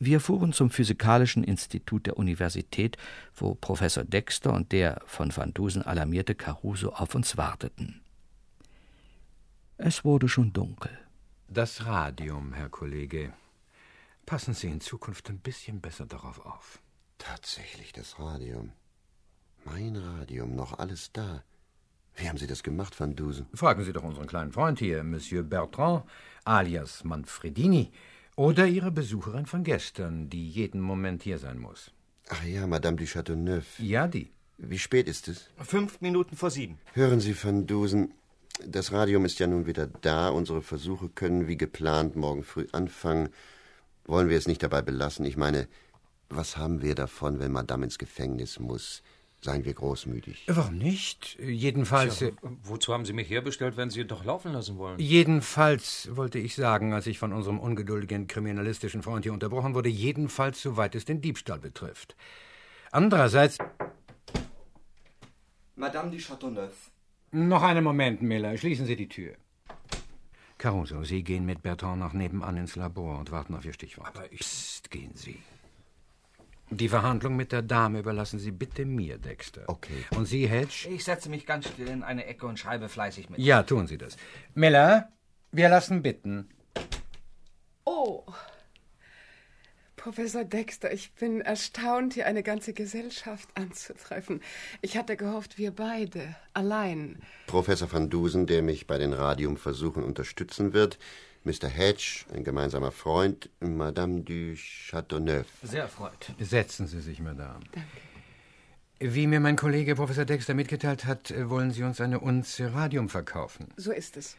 Wir 0.00 0.18
fuhren 0.18 0.52
zum 0.52 0.70
Physikalischen 0.70 1.44
Institut 1.44 2.06
der 2.06 2.16
Universität, 2.16 2.96
wo 3.36 3.54
Professor 3.54 4.02
Dexter 4.02 4.52
und 4.52 4.72
der 4.72 5.00
von 5.06 5.34
Van 5.34 5.54
Dusen 5.54 5.82
alarmierte 5.82 6.34
Caruso 6.34 6.90
auf 6.90 7.14
uns 7.14 7.36
warteten. 7.36 8.02
Es 9.82 10.04
wurde 10.04 10.28
schon 10.28 10.52
dunkel. 10.52 10.90
Das 11.48 11.86
Radium, 11.86 12.52
Herr 12.52 12.68
Kollege. 12.68 13.32
Passen 14.26 14.52
Sie 14.52 14.66
in 14.68 14.82
Zukunft 14.82 15.30
ein 15.30 15.38
bisschen 15.38 15.80
besser 15.80 16.04
darauf 16.04 16.44
auf. 16.44 16.80
Tatsächlich 17.16 17.90
das 17.94 18.18
Radium. 18.18 18.72
Mein 19.64 19.96
Radium, 19.96 20.54
noch 20.54 20.78
alles 20.78 21.12
da. 21.12 21.42
Wie 22.14 22.28
haben 22.28 22.36
Sie 22.36 22.46
das 22.46 22.62
gemacht, 22.62 23.00
Van 23.00 23.16
Dusen? 23.16 23.46
Fragen 23.54 23.82
Sie 23.82 23.94
doch 23.94 24.02
unseren 24.02 24.26
kleinen 24.26 24.52
Freund 24.52 24.78
hier, 24.78 25.02
Monsieur 25.02 25.42
Bertrand, 25.42 26.04
alias 26.44 27.02
Manfredini, 27.04 27.90
oder 28.36 28.66
Ihre 28.66 28.90
Besucherin 28.90 29.46
von 29.46 29.64
gestern, 29.64 30.28
die 30.28 30.46
jeden 30.46 30.82
Moment 30.82 31.22
hier 31.22 31.38
sein 31.38 31.58
muss. 31.58 31.90
Ach 32.28 32.44
ja, 32.44 32.66
Madame 32.66 32.98
du 32.98 33.04
Châteauneuf. 33.06 33.78
Ja, 33.78 34.06
die. 34.08 34.30
Wie 34.58 34.78
spät 34.78 35.08
ist 35.08 35.26
es? 35.28 35.48
Fünf 35.56 36.02
Minuten 36.02 36.36
vor 36.36 36.50
sieben. 36.50 36.78
Hören 36.92 37.20
Sie, 37.20 37.34
Van 37.42 37.66
Dusen, 37.66 38.12
das 38.66 38.92
Radium 38.92 39.24
ist 39.24 39.38
ja 39.38 39.46
nun 39.46 39.66
wieder 39.66 39.86
da. 39.86 40.28
Unsere 40.28 40.62
Versuche 40.62 41.08
können 41.08 41.48
wie 41.48 41.56
geplant 41.56 42.16
morgen 42.16 42.42
früh 42.42 42.66
anfangen. 42.72 43.30
Wollen 44.04 44.28
wir 44.28 44.38
es 44.38 44.46
nicht 44.48 44.62
dabei 44.62 44.82
belassen? 44.82 45.24
Ich 45.24 45.36
meine, 45.36 45.68
was 46.28 46.56
haben 46.56 46.82
wir 46.82 46.94
davon, 46.94 47.38
wenn 47.40 47.52
Madame 47.52 47.84
ins 47.84 47.98
Gefängnis 47.98 48.58
muss? 48.58 49.02
Seien 49.42 49.64
wir 49.64 49.72
großmütig. 49.72 50.44
Warum 50.48 50.76
nicht? 50.76 51.38
Jedenfalls. 51.40 52.18
Tja, 52.18 52.30
wozu 52.62 52.92
haben 52.92 53.06
Sie 53.06 53.14
mich 53.14 53.30
herbestellt, 53.30 53.78
wenn 53.78 53.88
Sie 53.88 54.06
doch 54.06 54.22
laufen 54.22 54.52
lassen 54.52 54.76
wollen? 54.76 54.98
Jedenfalls 54.98 56.10
wollte 56.12 56.38
ich 56.38 56.54
sagen, 56.54 56.92
als 56.92 57.06
ich 57.06 57.18
von 57.18 57.32
unserem 57.32 57.58
ungeduldigen 57.58 58.26
kriminalistischen 58.26 59.02
Freund 59.02 59.24
hier 59.24 59.32
unterbrochen 59.32 59.74
wurde, 59.74 59.88
jedenfalls 59.88 60.60
soweit 60.60 60.94
es 60.94 61.06
den 61.06 61.22
Diebstahl 61.22 61.58
betrifft. 61.58 62.16
Andererseits. 62.90 63.56
Madame 65.74 66.10
du 66.10 66.18
Châteauneuf. 66.18 66.90
Noch 67.32 67.62
einen 67.62 67.84
Moment, 67.84 68.22
Miller. 68.22 68.56
Schließen 68.56 68.86
Sie 68.86 68.96
die 68.96 69.08
Tür. 69.08 69.34
Caruso, 70.58 71.04
Sie 71.04 71.22
gehen 71.22 71.46
mit 71.46 71.62
Bertrand 71.62 72.00
nach 72.00 72.12
nebenan 72.12 72.56
ins 72.56 72.76
Labor 72.76 73.18
und 73.18 73.30
warten 73.30 73.54
auf 73.54 73.64
Ihr 73.64 73.72
Stichwort. 73.72 74.08
Aber 74.08 74.30
ich. 74.32 74.40
Psst, 74.40 74.90
gehen 74.90 75.12
Sie. 75.14 75.38
Die 76.72 76.88
Verhandlung 76.88 77.34
mit 77.34 77.50
der 77.50 77.62
Dame 77.62 77.98
überlassen 78.00 78.38
Sie 78.38 78.52
bitte 78.52 78.84
mir, 78.84 79.18
Dexter. 79.18 79.62
Okay. 79.66 80.04
Und 80.16 80.26
Sie, 80.26 80.48
Hedge? 80.48 80.88
Ich 80.88 81.04
setze 81.04 81.28
mich 81.28 81.46
ganz 81.46 81.66
still 81.66 81.88
in 81.88 82.02
eine 82.02 82.26
Ecke 82.26 82.46
und 82.46 82.58
schreibe 82.58 82.88
fleißig 82.88 83.28
mit. 83.30 83.40
Ja, 83.40 83.62
tun 83.64 83.86
Sie 83.86 83.98
das. 83.98 84.16
Miller, 84.54 85.08
wir 85.50 85.68
lassen 85.68 86.02
bitten. 86.02 86.48
Oh. 87.84 88.24
Professor 90.00 90.44
Dexter, 90.44 90.90
ich 90.94 91.12
bin 91.12 91.42
erstaunt, 91.42 92.14
hier 92.14 92.24
eine 92.24 92.42
ganze 92.42 92.72
Gesellschaft 92.72 93.50
anzutreffen. 93.54 94.40
Ich 94.80 94.96
hatte 94.96 95.14
gehofft, 95.14 95.58
wir 95.58 95.72
beide, 95.72 96.36
allein. 96.54 97.20
Professor 97.46 97.92
Van 97.92 98.08
Dusen, 98.08 98.46
der 98.46 98.62
mich 98.62 98.86
bei 98.86 98.96
den 98.96 99.12
Radiumversuchen 99.12 100.02
unterstützen 100.02 100.72
wird, 100.72 100.98
Mr. 101.44 101.68
Hedge, 101.68 102.24
ein 102.32 102.44
gemeinsamer 102.44 102.92
Freund, 102.92 103.50
Madame 103.60 104.22
du 104.22 104.54
Châteauneuf. 104.56 105.46
Sehr 105.62 105.82
erfreut. 105.82 106.32
Setzen 106.38 106.86
Sie 106.86 107.00
sich, 107.00 107.20
Madame. 107.20 107.60
Danke. 107.72 107.88
Wie 109.00 109.26
mir 109.26 109.40
mein 109.40 109.56
Kollege 109.56 109.96
Professor 109.96 110.24
Dexter 110.24 110.54
mitgeteilt 110.54 111.04
hat, 111.04 111.34
wollen 111.50 111.72
Sie 111.72 111.82
uns 111.82 112.00
eine 112.00 112.20
Unze 112.20 112.72
Radium 112.72 113.10
verkaufen. 113.10 113.68
So 113.76 113.92
ist 113.92 114.16
es. 114.16 114.38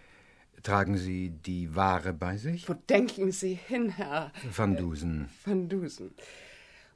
Tragen 0.63 0.97
Sie 0.97 1.31
die 1.31 1.75
Ware 1.75 2.13
bei 2.13 2.37
sich? 2.37 2.69
Wo 2.69 2.73
denken 2.73 3.31
Sie 3.31 3.55
hin, 3.55 3.89
Herr 3.89 4.31
Van 4.55 4.75
Dusen. 4.75 5.29
Van 5.43 5.67
Dusen? 5.67 6.11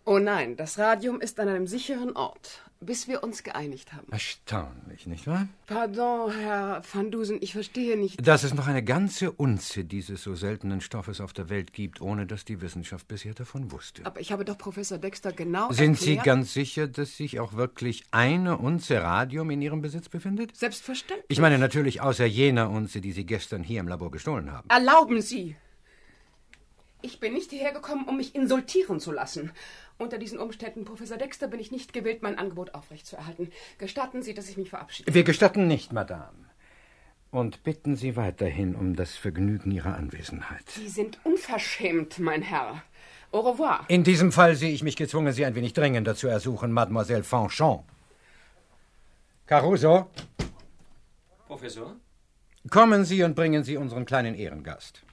Oh 0.07 0.19
nein, 0.19 0.55
das 0.55 0.77
Radium 0.77 1.19
ist 1.19 1.39
an 1.39 1.47
einem 1.47 1.65
sicheren 1.65 2.15
Ort, 2.15 2.61
bis 2.79 3.07
wir 3.07 3.23
uns 3.23 3.41
geeinigt 3.41 3.91
haben. 3.91 4.05
Erstaunlich, 4.11 5.07
nicht 5.07 5.25
wahr? 5.25 5.47
Pardon, 5.65 6.31
Herr 6.31 6.83
Van 6.93 7.09
Dusen, 7.09 7.39
ich 7.41 7.53
verstehe 7.53 7.97
nicht. 7.97 8.25
Dass 8.27 8.43
es 8.43 8.53
noch 8.53 8.67
eine 8.67 8.83
ganze 8.83 9.31
Unze 9.31 9.83
dieses 9.83 10.21
so 10.21 10.35
seltenen 10.35 10.79
Stoffes 10.81 11.19
auf 11.21 11.33
der 11.33 11.49
Welt 11.49 11.73
gibt, 11.73 12.01
ohne 12.01 12.27
dass 12.27 12.45
die 12.45 12.61
Wissenschaft 12.61 13.07
bisher 13.07 13.33
davon 13.33 13.71
wusste. 13.71 14.05
Aber 14.05 14.19
ich 14.19 14.31
habe 14.31 14.45
doch 14.45 14.59
Professor 14.59 14.99
Dexter 14.99 15.31
genau 15.31 15.71
Sind 15.71 15.97
Sie 15.97 16.17
erklärt- 16.17 16.25
ganz 16.25 16.53
sicher, 16.53 16.87
dass 16.87 17.17
sich 17.17 17.39
auch 17.39 17.53
wirklich 17.53 18.03
eine 18.11 18.57
Unze 18.59 19.01
Radium 19.01 19.49
in 19.49 19.63
Ihrem 19.63 19.81
Besitz 19.81 20.07
befindet? 20.07 20.55
Selbstverständlich. 20.55 21.25
Ich 21.29 21.39
meine 21.39 21.57
natürlich 21.57 22.01
außer 22.01 22.25
jener 22.25 22.69
Unze, 22.69 23.01
die 23.01 23.11
Sie 23.11 23.25
gestern 23.25 23.63
hier 23.63 23.79
im 23.79 23.87
Labor 23.87 24.11
gestohlen 24.11 24.51
haben. 24.51 24.69
Erlauben 24.69 25.19
Sie! 25.21 25.55
Ich 27.05 27.19
bin 27.19 27.33
nicht 27.33 27.51
hierher 27.51 27.71
gekommen, 27.71 28.05
um 28.07 28.17
mich 28.17 28.33
insultieren 28.33 28.99
zu 28.99 29.11
lassen. 29.11 29.51
Unter 29.99 30.17
diesen 30.17 30.39
Umständen, 30.39 30.85
Professor 30.85 31.17
Dexter, 31.17 31.47
bin 31.47 31.59
ich 31.59 31.71
nicht 31.71 31.93
gewillt, 31.93 32.23
mein 32.23 32.39
Angebot 32.39 32.73
aufrechtzuerhalten. 32.73 33.51
Gestatten 33.77 34.23
Sie, 34.23 34.33
dass 34.33 34.49
ich 34.49 34.57
mich 34.57 34.71
verabschiede. 34.71 35.13
Wir 35.13 35.23
gestatten 35.23 35.67
nicht, 35.67 35.93
Madame. 35.93 36.49
Und 37.29 37.63
bitten 37.63 37.95
Sie 37.95 38.15
weiterhin 38.15 38.73
um 38.73 38.95
das 38.95 39.17
Vergnügen 39.17 39.69
Ihrer 39.69 39.95
Anwesenheit. 39.95 40.67
Sie 40.67 40.89
sind 40.89 41.19
unverschämt, 41.23 42.17
mein 42.17 42.41
Herr. 42.41 42.81
Au 43.31 43.41
revoir. 43.41 43.85
In 43.87 44.03
diesem 44.03 44.31
Fall 44.31 44.55
sehe 44.55 44.71
ich 44.71 44.81
mich 44.81 44.95
gezwungen, 44.95 45.31
Sie 45.31 45.45
ein 45.45 45.53
wenig 45.53 45.73
dringender 45.73 46.15
zu 46.15 46.27
ersuchen, 46.27 46.71
Mademoiselle 46.71 47.23
Fanchon. 47.23 47.83
Caruso, 49.45 50.09
Professor? 51.45 51.97
kommen 52.71 53.05
Sie 53.05 53.21
und 53.21 53.35
bringen 53.35 53.63
Sie 53.63 53.77
unseren 53.77 54.05
kleinen 54.05 54.33
Ehrengast. 54.33 55.03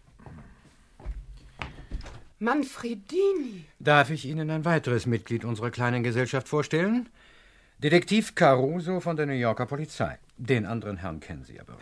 Manfredini. 2.42 3.66
Darf 3.78 4.10
ich 4.10 4.24
Ihnen 4.24 4.50
ein 4.50 4.64
weiteres 4.64 5.06
Mitglied 5.06 5.44
unserer 5.44 5.70
kleinen 5.70 6.02
Gesellschaft 6.02 6.48
vorstellen? 6.48 7.08
Detektiv 7.78 8.34
Caruso 8.34 8.98
von 8.98 9.16
der 9.16 9.26
New 9.26 9.32
Yorker 9.32 9.66
Polizei. 9.66 10.18
Den 10.44 10.66
anderen 10.66 10.96
Herrn 10.96 11.20
kennen 11.20 11.44
Sie 11.44 11.60
aber. 11.60 11.78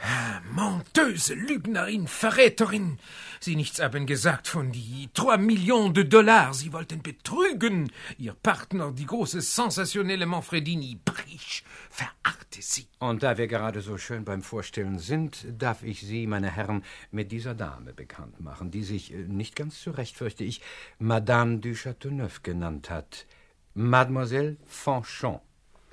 Menteuse, 0.54 1.32
Lügnerin, 1.32 2.06
Verräterin. 2.06 2.98
Sie 3.40 3.56
nichts 3.56 3.80
haben 3.80 4.04
gesagt 4.04 4.48
von 4.48 4.70
die 4.70 5.08
trois 5.14 5.38
Millions 5.38 5.94
de 5.94 6.04
Dollars. 6.04 6.58
Sie 6.58 6.70
wollten 6.74 7.00
betrügen. 7.00 7.90
Ihr 8.18 8.34
Partner, 8.34 8.92
die 8.92 9.06
große 9.06 9.40
sensationelle 9.40 10.26
Manfredini, 10.26 11.00
brich, 11.02 11.64
verachte 11.88 12.60
sie. 12.60 12.86
Und 12.98 13.22
da 13.22 13.38
wir 13.38 13.46
gerade 13.46 13.80
so 13.80 13.96
schön 13.96 14.26
beim 14.26 14.42
Vorstellen 14.42 14.98
sind, 14.98 15.46
darf 15.56 15.82
ich 15.82 16.02
Sie, 16.02 16.26
meine 16.26 16.50
Herren, 16.50 16.84
mit 17.10 17.32
dieser 17.32 17.54
Dame 17.54 17.94
bekannt 17.94 18.40
machen, 18.40 18.70
die 18.70 18.82
sich, 18.82 19.14
äh, 19.14 19.24
nicht 19.24 19.56
ganz 19.56 19.80
zu 19.80 19.90
Recht 19.90 20.18
fürchte 20.18 20.44
ich, 20.44 20.60
Madame 20.98 21.60
du 21.60 21.74
Châteauneuf 21.74 22.42
genannt 22.42 22.90
hat. 22.90 23.24
Mademoiselle 23.72 24.58
Fanchon. 24.66 25.40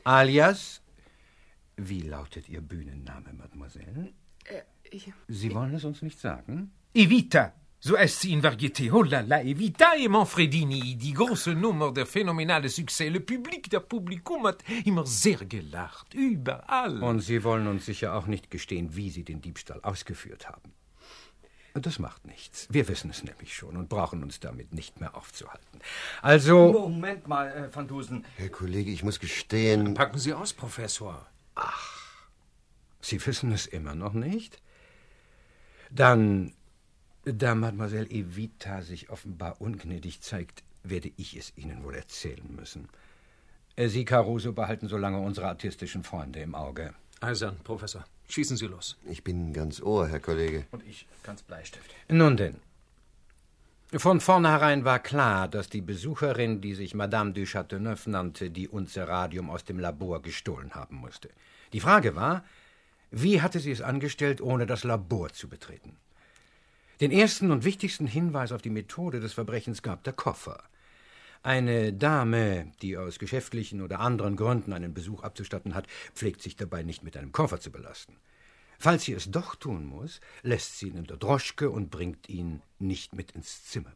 Alias. 0.04 0.82
Wie 1.78 2.02
lautet 2.02 2.50
Ihr 2.50 2.62
Bühnenname, 2.62 3.34
Mademoiselle? 3.34 4.14
Äh, 4.46 4.62
ich, 4.90 5.14
Sie 5.28 5.54
wollen 5.54 5.74
es 5.76 5.84
uns 5.84 6.02
nicht 6.02 6.20
sagen? 6.20 6.72
Evita. 6.94 7.54
So 7.80 7.96
heißt 7.96 8.22
sie 8.22 8.34
in 8.34 8.42
Varieté. 8.42 8.92
Oh 8.92 9.04
la 9.04 9.22
la, 9.22 9.44
Evita 9.44 9.94
et 9.96 10.10
Manfredini. 10.10 10.96
Die 10.96 11.14
große 11.14 11.54
Nummer, 11.54 11.94
der 11.94 12.08
phänomenale 12.08 12.70
Succès. 12.70 13.10
Le 13.10 13.20
Publik, 13.20 13.70
der 13.70 13.82
Publikum 13.82 14.48
hat 14.48 14.64
immer 14.86 15.06
sehr 15.06 15.46
gelacht. 15.46 16.16
Überall. 16.16 17.04
Und 17.04 17.20
Sie 17.20 17.44
wollen 17.44 17.68
uns 17.68 17.86
sicher 17.86 18.16
auch 18.16 18.26
nicht 18.26 18.50
gestehen, 18.50 18.96
wie 18.96 19.12
Sie 19.12 19.24
den 19.24 19.42
Diebstahl 19.42 19.80
ausgeführt 19.84 20.50
haben. 20.50 20.74
Das 21.76 22.00
macht 22.00 22.26
nichts. 22.26 22.68
Wir 22.72 22.88
wissen 22.88 23.12
es 23.12 23.24
nämlich 23.24 23.54
schon 23.54 23.78
und 23.78 23.90
brauchen 23.90 24.24
uns 24.24 24.40
damit 24.40 24.74
nicht 24.74 25.00
mehr 25.00 25.16
aufzuhalten. 25.16 25.80
Also. 26.24 26.74
Moment 26.74 27.28
mal, 27.28 27.50
äh, 27.50 27.76
Van 27.76 27.88
Dusen. 27.88 28.26
Herr 28.38 28.50
Kollege, 28.50 28.90
ich 28.90 29.04
muss 29.04 29.20
gestehen. 29.20 29.94
Packen 29.94 30.18
Sie 30.18 30.34
aus, 30.34 30.54
Professor. 30.54 31.28
Sie 33.02 33.26
wissen 33.26 33.52
es 33.52 33.66
immer 33.66 33.96
noch 33.96 34.14
nicht? 34.14 34.62
Dann, 35.90 36.54
da 37.24 37.56
Mademoiselle 37.56 38.10
Evita 38.10 38.82
sich 38.82 39.10
offenbar 39.10 39.62
ungnädig 39.62 40.22
zeigt, 40.22 40.64
werde 40.84 41.12
ich 41.16 41.36
es 41.38 41.54
Ihnen 41.56 41.84
wohl 41.84 41.96
erzählen 41.96 42.56
müssen. 42.56 42.90
Äh, 43.76 43.88
Sie, 43.88 44.06
Caruso, 44.06 44.54
behalten 44.54 44.88
so 44.88 44.98
lange 44.98 45.20
unsere 45.20 45.48
artistischen 45.48 46.04
Freunde 46.04 46.40
im 46.42 46.56
Auge. 46.56 46.94
Eisern, 47.22 47.58
Professor. 47.64 48.06
Schießen 48.30 48.58
Sie 48.58 48.68
los. 48.68 48.98
Ich 49.06 49.24
bin 49.24 49.54
ganz 49.54 49.82
Ohr, 49.82 50.08
Herr 50.08 50.20
Kollege. 50.20 50.66
Und 50.72 50.86
ich 50.86 51.08
ganz 51.24 51.42
Bleistift. 51.44 51.90
Nun 52.10 52.36
denn. 52.36 52.60
Von 53.96 54.20
vornherein 54.20 54.84
war 54.84 55.00
klar, 55.00 55.48
dass 55.48 55.70
die 55.70 55.80
Besucherin, 55.80 56.60
die 56.60 56.74
sich 56.74 56.94
Madame 56.94 57.32
du 57.32 57.46
Châteauneuf 57.46 58.06
nannte, 58.06 58.50
die 58.50 58.68
Unze 58.68 59.08
Radium 59.08 59.50
aus 59.50 59.64
dem 59.64 59.80
Labor 59.80 60.22
gestohlen 60.22 60.76
haben 60.76 60.98
musste. 60.98 61.30
Die 61.72 61.80
Frage 61.80 62.14
war, 62.14 62.44
wie 63.12 63.42
hatte 63.42 63.62
sie 63.62 63.72
es 63.72 63.82
angestellt, 63.82 64.42
ohne 64.42 64.66
das 64.66 64.84
Labor 64.84 65.30
zu 65.30 65.48
betreten? 65.48 65.96
Den 67.00 67.12
ersten 67.12 67.50
und 67.50 67.64
wichtigsten 67.64 68.08
Hinweis 68.08 68.52
auf 68.52 68.62
die 68.62 68.70
Methode 68.70 69.22
des 69.22 69.32
Verbrechens 69.32 69.82
gab 69.82 70.04
der 70.04 70.12
Koffer. 70.12 70.62
Eine 71.42 71.94
Dame, 71.94 72.74
die 72.82 72.98
aus 72.98 73.20
geschäftlichen 73.20 73.82
oder 73.82 74.02
anderen 74.02 74.36
Gründen 74.36 74.74
einen 74.74 74.94
Besuch 74.94 75.24
abzustatten 75.24 75.76
hat, 75.76 75.88
pflegt 76.14 76.42
sich 76.42 76.58
dabei 76.58 76.84
nicht 76.84 77.04
mit 77.04 77.16
einem 77.16 77.32
Koffer 77.32 77.62
zu 77.62 77.72
belasten. 77.72 78.18
Falls 78.80 79.06
sie 79.06 79.14
es 79.14 79.32
doch 79.32 79.56
tun 79.56 79.86
muss, 79.86 80.22
lässt 80.44 80.78
sie 80.78 80.90
ihn 80.90 80.98
in 80.98 81.06
der 81.06 81.18
Droschke 81.18 81.70
und 81.70 81.90
bringt 81.90 82.30
ihn 82.30 82.62
nicht 82.80 83.14
mit 83.14 83.32
ins 83.32 83.66
Zimmer. 83.66 83.94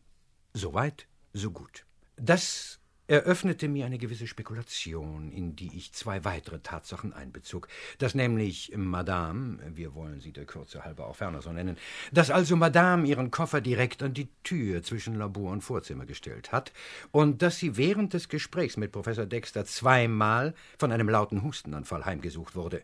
So 0.54 0.74
weit, 0.74 1.08
so 1.34 1.52
gut. 1.52 1.86
Das 2.18 2.82
eröffnete 3.12 3.68
mir 3.68 3.86
eine 3.86 3.98
gewisse 3.98 4.26
Spekulation, 4.26 5.34
in 5.34 5.56
die 5.58 5.76
ich 5.76 5.92
zwei 5.92 6.24
weitere 6.24 6.60
Tatsachen 6.60 7.12
einbezog, 7.12 7.68
dass 7.98 8.16
nämlich 8.16 8.72
Madame, 8.76 9.60
wir 9.76 9.96
wollen 9.96 10.22
sie 10.22 10.32
der 10.32 10.46
Kürze 10.46 10.86
halber 10.86 11.08
auch 11.08 11.18
ferner 11.18 11.42
so 11.42 11.52
nennen, 11.52 11.78
dass 12.14 12.32
also 12.32 12.56
Madame 12.56 13.06
ihren 13.06 13.30
Koffer 13.30 13.60
direkt 13.60 14.02
an 14.02 14.14
die 14.14 14.30
Tür 14.44 14.82
zwischen 14.82 15.16
Labor 15.16 15.52
und 15.52 15.62
Vorzimmer 15.62 16.06
gestellt 16.06 16.54
hat 16.54 16.72
und 17.12 17.42
dass 17.42 17.58
sie 17.58 17.76
während 17.76 18.14
des 18.14 18.30
Gesprächs 18.30 18.78
mit 18.78 18.94
Professor 18.94 19.26
Dexter 19.26 19.66
zweimal 19.66 20.54
von 20.80 20.94
einem 20.94 21.10
lauten 21.10 21.44
Hustenanfall 21.44 22.06
heimgesucht 22.06 22.56
wurde. 22.56 22.82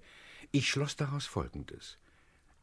Ich 0.51 0.69
schloss 0.69 0.95
daraus 0.95 1.25
Folgendes. 1.25 1.97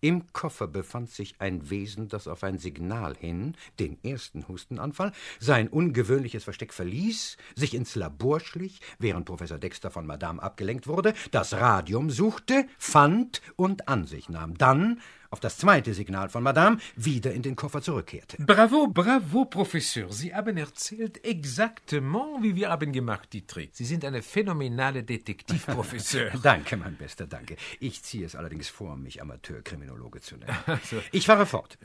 Im 0.05 0.31
Koffer 0.35 0.67
befand 0.67 1.11
sich 1.11 1.37
ein 1.39 1.71
Wesen, 1.71 2.09
das 2.09 2.29
auf 2.29 2.45
ein 2.45 2.59
Signal 2.59 3.17
hin, 3.17 3.57
den 3.81 3.97
ersten 4.05 4.47
Hustenanfall, 4.49 5.13
sein 5.41 5.67
ungewöhnliches 5.67 6.45
Versteck 6.45 6.75
verließ, 6.75 7.39
sich 7.55 7.73
ins 7.73 7.95
Labor 7.95 8.41
schlich, 8.41 8.81
während 8.99 9.25
Professor 9.25 9.57
Dexter 9.57 9.91
von 9.91 10.05
Madame 10.05 10.43
abgelenkt 10.43 10.87
wurde, 10.87 11.15
das 11.31 11.55
Radium 11.55 12.11
suchte, 12.11 12.67
fand 12.77 13.41
und 13.57 13.89
an 13.89 14.05
sich 14.05 14.29
nahm, 14.29 14.59
dann 14.59 15.01
auf 15.35 15.41
das 15.41 15.59
zweite 15.59 15.95
Signal 15.95 16.29
von 16.29 16.45
Madame 16.45 16.79
wieder 16.95 17.33
in 17.33 17.43
den 17.43 17.57
Koffer 17.57 17.83
zurückkehrte. 17.83 18.37
Bravo, 18.39 18.87
bravo, 18.87 19.47
Professeur. 19.47 20.13
Sie 20.13 20.33
haben 20.33 20.57
erzählt 20.57 21.25
exaktement, 21.25 22.45
wie 22.45 22.55
wir 22.55 22.71
haben 22.71 22.93
gemacht, 22.93 23.31
die 23.33 23.45
Trick. 23.45 23.71
Sie 23.73 23.85
sind 23.85 24.05
eine 24.05 24.23
phänomenale 24.23 25.03
Detektivprofesseur. 25.03 26.31
danke, 26.43 26.77
mein 26.77 26.95
Bester, 26.95 27.27
danke. 27.27 27.57
Ich 27.81 28.05
ziehe 28.05 28.25
es 28.25 28.37
allerdings 28.37 28.69
vor, 28.69 28.97
mich 28.97 29.21
Amateurkriminologe 29.21 30.21
zu 30.21 30.37
nennen. 30.37 30.57
Ich 31.11 31.27
fahre 31.27 31.47
fort. 31.47 31.79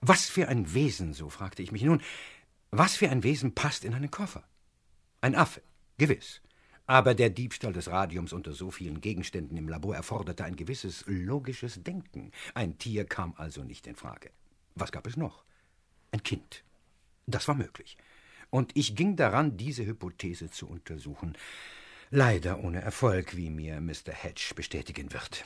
Was 0.00 0.28
für 0.28 0.46
ein 0.46 0.72
Wesen, 0.72 1.14
so 1.14 1.30
fragte 1.30 1.62
ich 1.64 1.72
mich 1.72 1.82
nun, 1.82 2.00
was 2.70 2.94
für 2.94 3.10
ein 3.10 3.24
Wesen 3.24 3.56
passt 3.56 3.84
in 3.84 3.92
einen 3.92 4.12
Koffer? 4.12 4.44
Ein 5.20 5.34
Affe, 5.34 5.62
gewiss. 5.96 6.40
Aber 6.88 7.14
der 7.14 7.28
Diebstahl 7.28 7.74
des 7.74 7.90
Radiums 7.90 8.32
unter 8.32 8.52
so 8.54 8.70
vielen 8.70 9.02
Gegenständen 9.02 9.58
im 9.58 9.68
Labor 9.68 9.94
erforderte 9.94 10.44
ein 10.44 10.56
gewisses 10.56 11.04
logisches 11.06 11.82
Denken. 11.82 12.32
Ein 12.54 12.78
Tier 12.78 13.04
kam 13.04 13.34
also 13.36 13.62
nicht 13.62 13.86
in 13.86 13.94
Frage. 13.94 14.30
Was 14.74 14.90
gab 14.90 15.06
es 15.06 15.18
noch? 15.18 15.44
Ein 16.12 16.22
Kind. 16.22 16.64
Das 17.26 17.46
war 17.46 17.54
möglich. 17.54 17.98
Und 18.48 18.74
ich 18.74 18.96
ging 18.96 19.16
daran, 19.16 19.58
diese 19.58 19.84
Hypothese 19.84 20.50
zu 20.50 20.66
untersuchen. 20.66 21.36
Leider 22.10 22.64
ohne 22.64 22.80
Erfolg, 22.80 23.36
wie 23.36 23.50
mir 23.50 23.82
Mr. 23.82 24.12
Hedge 24.12 24.52
bestätigen 24.56 25.12
wird. 25.12 25.44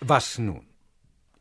Was 0.00 0.36
nun? 0.38 0.66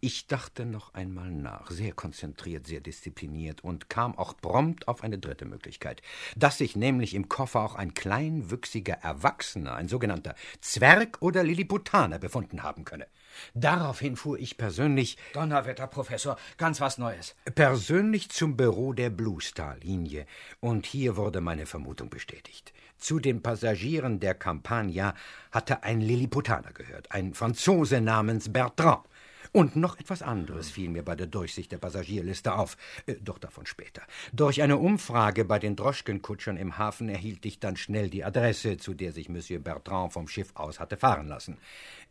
Ich 0.03 0.25
dachte 0.25 0.65
noch 0.65 0.95
einmal 0.95 1.29
nach, 1.29 1.69
sehr 1.69 1.91
konzentriert, 1.91 2.65
sehr 2.65 2.79
diszipliniert 2.79 3.63
und 3.63 3.87
kam 3.87 4.17
auch 4.17 4.35
prompt 4.35 4.87
auf 4.87 5.03
eine 5.03 5.19
dritte 5.19 5.45
Möglichkeit, 5.45 6.01
dass 6.35 6.57
sich 6.57 6.75
nämlich 6.75 7.13
im 7.13 7.29
Koffer 7.29 7.59
auch 7.59 7.75
ein 7.75 7.93
kleinwüchsiger 7.93 8.95
Erwachsener, 8.95 9.75
ein 9.75 9.87
sogenannter 9.87 10.33
Zwerg 10.59 11.21
oder 11.21 11.43
Lilliputaner 11.43 12.17
befunden 12.17 12.63
haben 12.63 12.83
könne. 12.83 13.05
Daraufhin 13.53 14.15
fuhr 14.15 14.39
ich 14.39 14.57
persönlich 14.57 15.19
Donnerwetter, 15.33 15.85
Professor, 15.85 16.35
ganz 16.57 16.81
was 16.81 16.97
Neues. 16.97 17.35
persönlich 17.53 18.31
zum 18.31 18.57
Büro 18.57 18.93
der 18.93 19.11
Blue 19.11 19.39
Star 19.39 19.77
Linie 19.77 20.25
und 20.61 20.87
hier 20.87 21.15
wurde 21.15 21.41
meine 21.41 21.67
Vermutung 21.67 22.09
bestätigt. 22.09 22.73
Zu 22.97 23.19
den 23.19 23.43
Passagieren 23.43 24.19
der 24.19 24.33
Campania 24.33 25.13
hatte 25.51 25.83
ein 25.83 26.01
Lilliputaner 26.01 26.71
gehört, 26.71 27.11
ein 27.11 27.35
Franzose 27.35 28.01
namens 28.01 28.51
Bertrand. 28.51 29.05
Und 29.53 29.75
noch 29.75 29.99
etwas 29.99 30.21
anderes 30.21 30.69
fiel 30.69 30.89
mir 30.89 31.03
bei 31.03 31.15
der 31.15 31.27
Durchsicht 31.27 31.73
der 31.73 31.77
Passagierliste 31.77 32.53
auf, 32.53 32.77
äh, 33.05 33.15
doch 33.21 33.37
davon 33.37 33.65
später. 33.65 34.01
Durch 34.31 34.61
eine 34.61 34.77
Umfrage 34.77 35.43
bei 35.43 35.59
den 35.59 35.75
Droschkenkutschern 35.75 36.55
im 36.55 36.77
Hafen 36.77 37.09
erhielt 37.09 37.45
ich 37.45 37.59
dann 37.59 37.75
schnell 37.75 38.09
die 38.09 38.23
Adresse, 38.23 38.77
zu 38.77 38.93
der 38.93 39.11
sich 39.11 39.27
Monsieur 39.27 39.59
Bertrand 39.59 40.13
vom 40.13 40.29
Schiff 40.29 40.51
aus 40.53 40.79
hatte 40.79 40.95
fahren 40.95 41.27
lassen. 41.27 41.57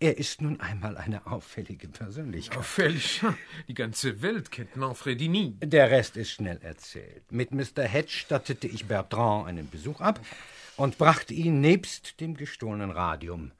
Er 0.00 0.18
ist 0.18 0.42
nun 0.42 0.60
einmal 0.60 0.98
eine 0.98 1.26
auffällige 1.26 1.88
Persönlichkeit. 1.88 2.58
Auffällig. 2.58 3.22
Die 3.68 3.74
ganze 3.74 4.20
Welt 4.20 4.50
kennt 4.50 4.76
Manfredini. 4.76 5.56
Der 5.62 5.90
Rest 5.90 6.18
ist 6.18 6.32
schnell 6.32 6.58
erzählt. 6.62 7.32
Mit 7.32 7.52
Mr. 7.52 7.84
Hedge 7.84 8.12
stattete 8.12 8.66
ich 8.66 8.86
Bertrand 8.86 9.46
einen 9.46 9.70
Besuch 9.70 10.00
ab 10.02 10.20
und 10.76 10.98
brachte 10.98 11.32
ihn 11.32 11.60
nebst 11.60 12.20
dem 12.20 12.36
gestohlenen 12.36 12.90
Radium 12.90 13.52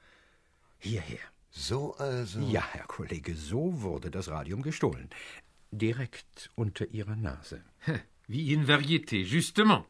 hierher. 0.77 1.30
So 1.51 1.93
also. 1.97 2.39
Ja, 2.39 2.63
Herr 2.71 2.85
Kollege, 2.87 3.35
so 3.35 3.81
wurde 3.81 4.09
das 4.09 4.29
Radium 4.29 4.61
gestohlen. 4.61 5.09
Direkt 5.71 6.49
unter 6.55 6.87
Ihrer 6.87 7.15
Nase. 7.15 7.61
Wie 8.27 8.53
in 8.53 8.67
Variété, 8.67 9.23
justement. 9.23 9.85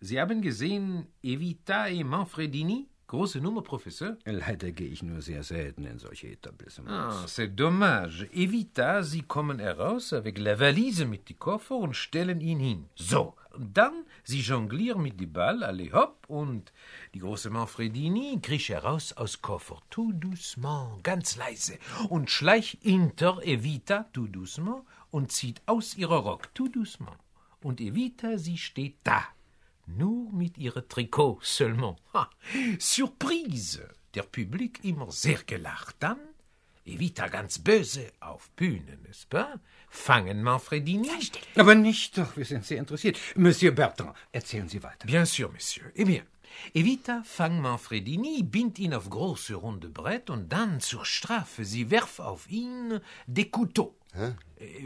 Sie 0.00 0.20
haben 0.20 0.42
gesehen 0.42 1.06
Evita 1.22 1.88
et 1.88 2.04
Manfredini? 2.04 2.86
Große 3.08 3.40
Nummer, 3.40 3.62
Professeur? 3.62 4.18
Leider 4.26 4.70
gehe 4.70 4.88
ich 4.88 5.02
nur 5.02 5.22
sehr 5.22 5.42
selten 5.42 5.86
in 5.86 5.98
solche 5.98 6.28
Etablissements. 6.28 6.92
Ah, 6.92 7.24
c'est 7.26 7.48
dommage. 7.48 8.28
Evita, 8.34 9.02
Sie 9.02 9.22
kommen 9.22 9.58
heraus 9.60 10.12
avec 10.12 10.38
la 10.38 10.60
valise 10.60 11.06
mit 11.06 11.30
die 11.30 11.34
Koffer 11.34 11.76
und 11.76 11.96
stellen 11.96 12.42
ihn 12.42 12.60
hin. 12.60 12.84
So. 12.96 13.34
Dann, 13.56 14.04
Sie 14.28 14.42
jonglieren 14.42 15.00
mit 15.00 15.18
die 15.18 15.24
Ball, 15.24 15.64
alle 15.64 15.90
hopp, 15.90 16.26
und 16.28 16.70
die 17.14 17.20
große 17.20 17.48
Manfredini 17.48 18.38
kriecht 18.42 18.68
heraus 18.68 19.14
aus 19.14 19.40
Koffer. 19.40 19.80
Tout 19.88 20.12
doucement, 20.12 21.02
ganz 21.02 21.36
leise. 21.36 21.78
Und 22.10 22.30
schleicht 22.30 22.76
hinter 22.82 23.42
Evita, 23.42 24.02
tout 24.12 24.28
doucement, 24.28 24.84
und 25.10 25.32
zieht 25.32 25.62
aus 25.64 25.96
ihrer 25.96 26.18
Rock, 26.18 26.54
tout 26.54 26.68
doucement. 26.68 27.16
Und 27.62 27.80
Evita, 27.80 28.36
sie 28.36 28.58
steht 28.58 28.98
da. 29.02 29.24
Nur 29.86 30.30
mit 30.30 30.58
ihrer 30.58 30.86
Trikot 30.86 31.38
seulement. 31.40 31.96
Ha, 32.12 32.28
Surprise! 32.78 33.88
Der 34.12 34.24
Publik 34.24 34.84
immer 34.84 35.10
sehr 35.10 35.42
gelacht. 35.44 35.96
Dann 36.00 36.18
Evita 36.88 37.28
ganz 37.28 37.58
böse 37.58 38.12
auf 38.20 38.50
Bühne, 38.56 38.98
n'est-ce 39.02 39.26
pas? 39.26 39.58
Fangen 39.90 40.42
Manfredini. 40.42 41.10
Aber 41.54 41.74
nicht 41.74 42.16
doch, 42.18 42.36
wir 42.36 42.44
sind 42.44 42.64
sehr 42.64 42.78
interessiert. 42.78 43.18
Monsieur 43.36 43.72
Bertrand, 43.72 44.16
erzählen 44.32 44.68
Sie 44.68 44.82
weiter. 44.82 45.06
Bien 45.06 45.26
sûr, 45.26 45.50
Monsieur. 45.52 45.90
Eh 45.94 46.04
bien, 46.04 46.24
Evita 46.74 47.22
fang 47.24 47.60
Manfredini, 47.60 48.42
bind 48.42 48.78
ihn 48.78 48.94
auf 48.94 49.08
große 49.08 49.54
runde 49.54 49.88
Brett 49.88 50.30
und 50.30 50.52
dann 50.52 50.80
zur 50.80 51.04
Strafe, 51.04 51.64
sie 51.64 51.90
werf 51.90 52.18
auf 52.18 52.50
ihn 52.50 53.00
des 53.26 53.50
couteaux. 53.50 53.94
Äh, 54.14 54.32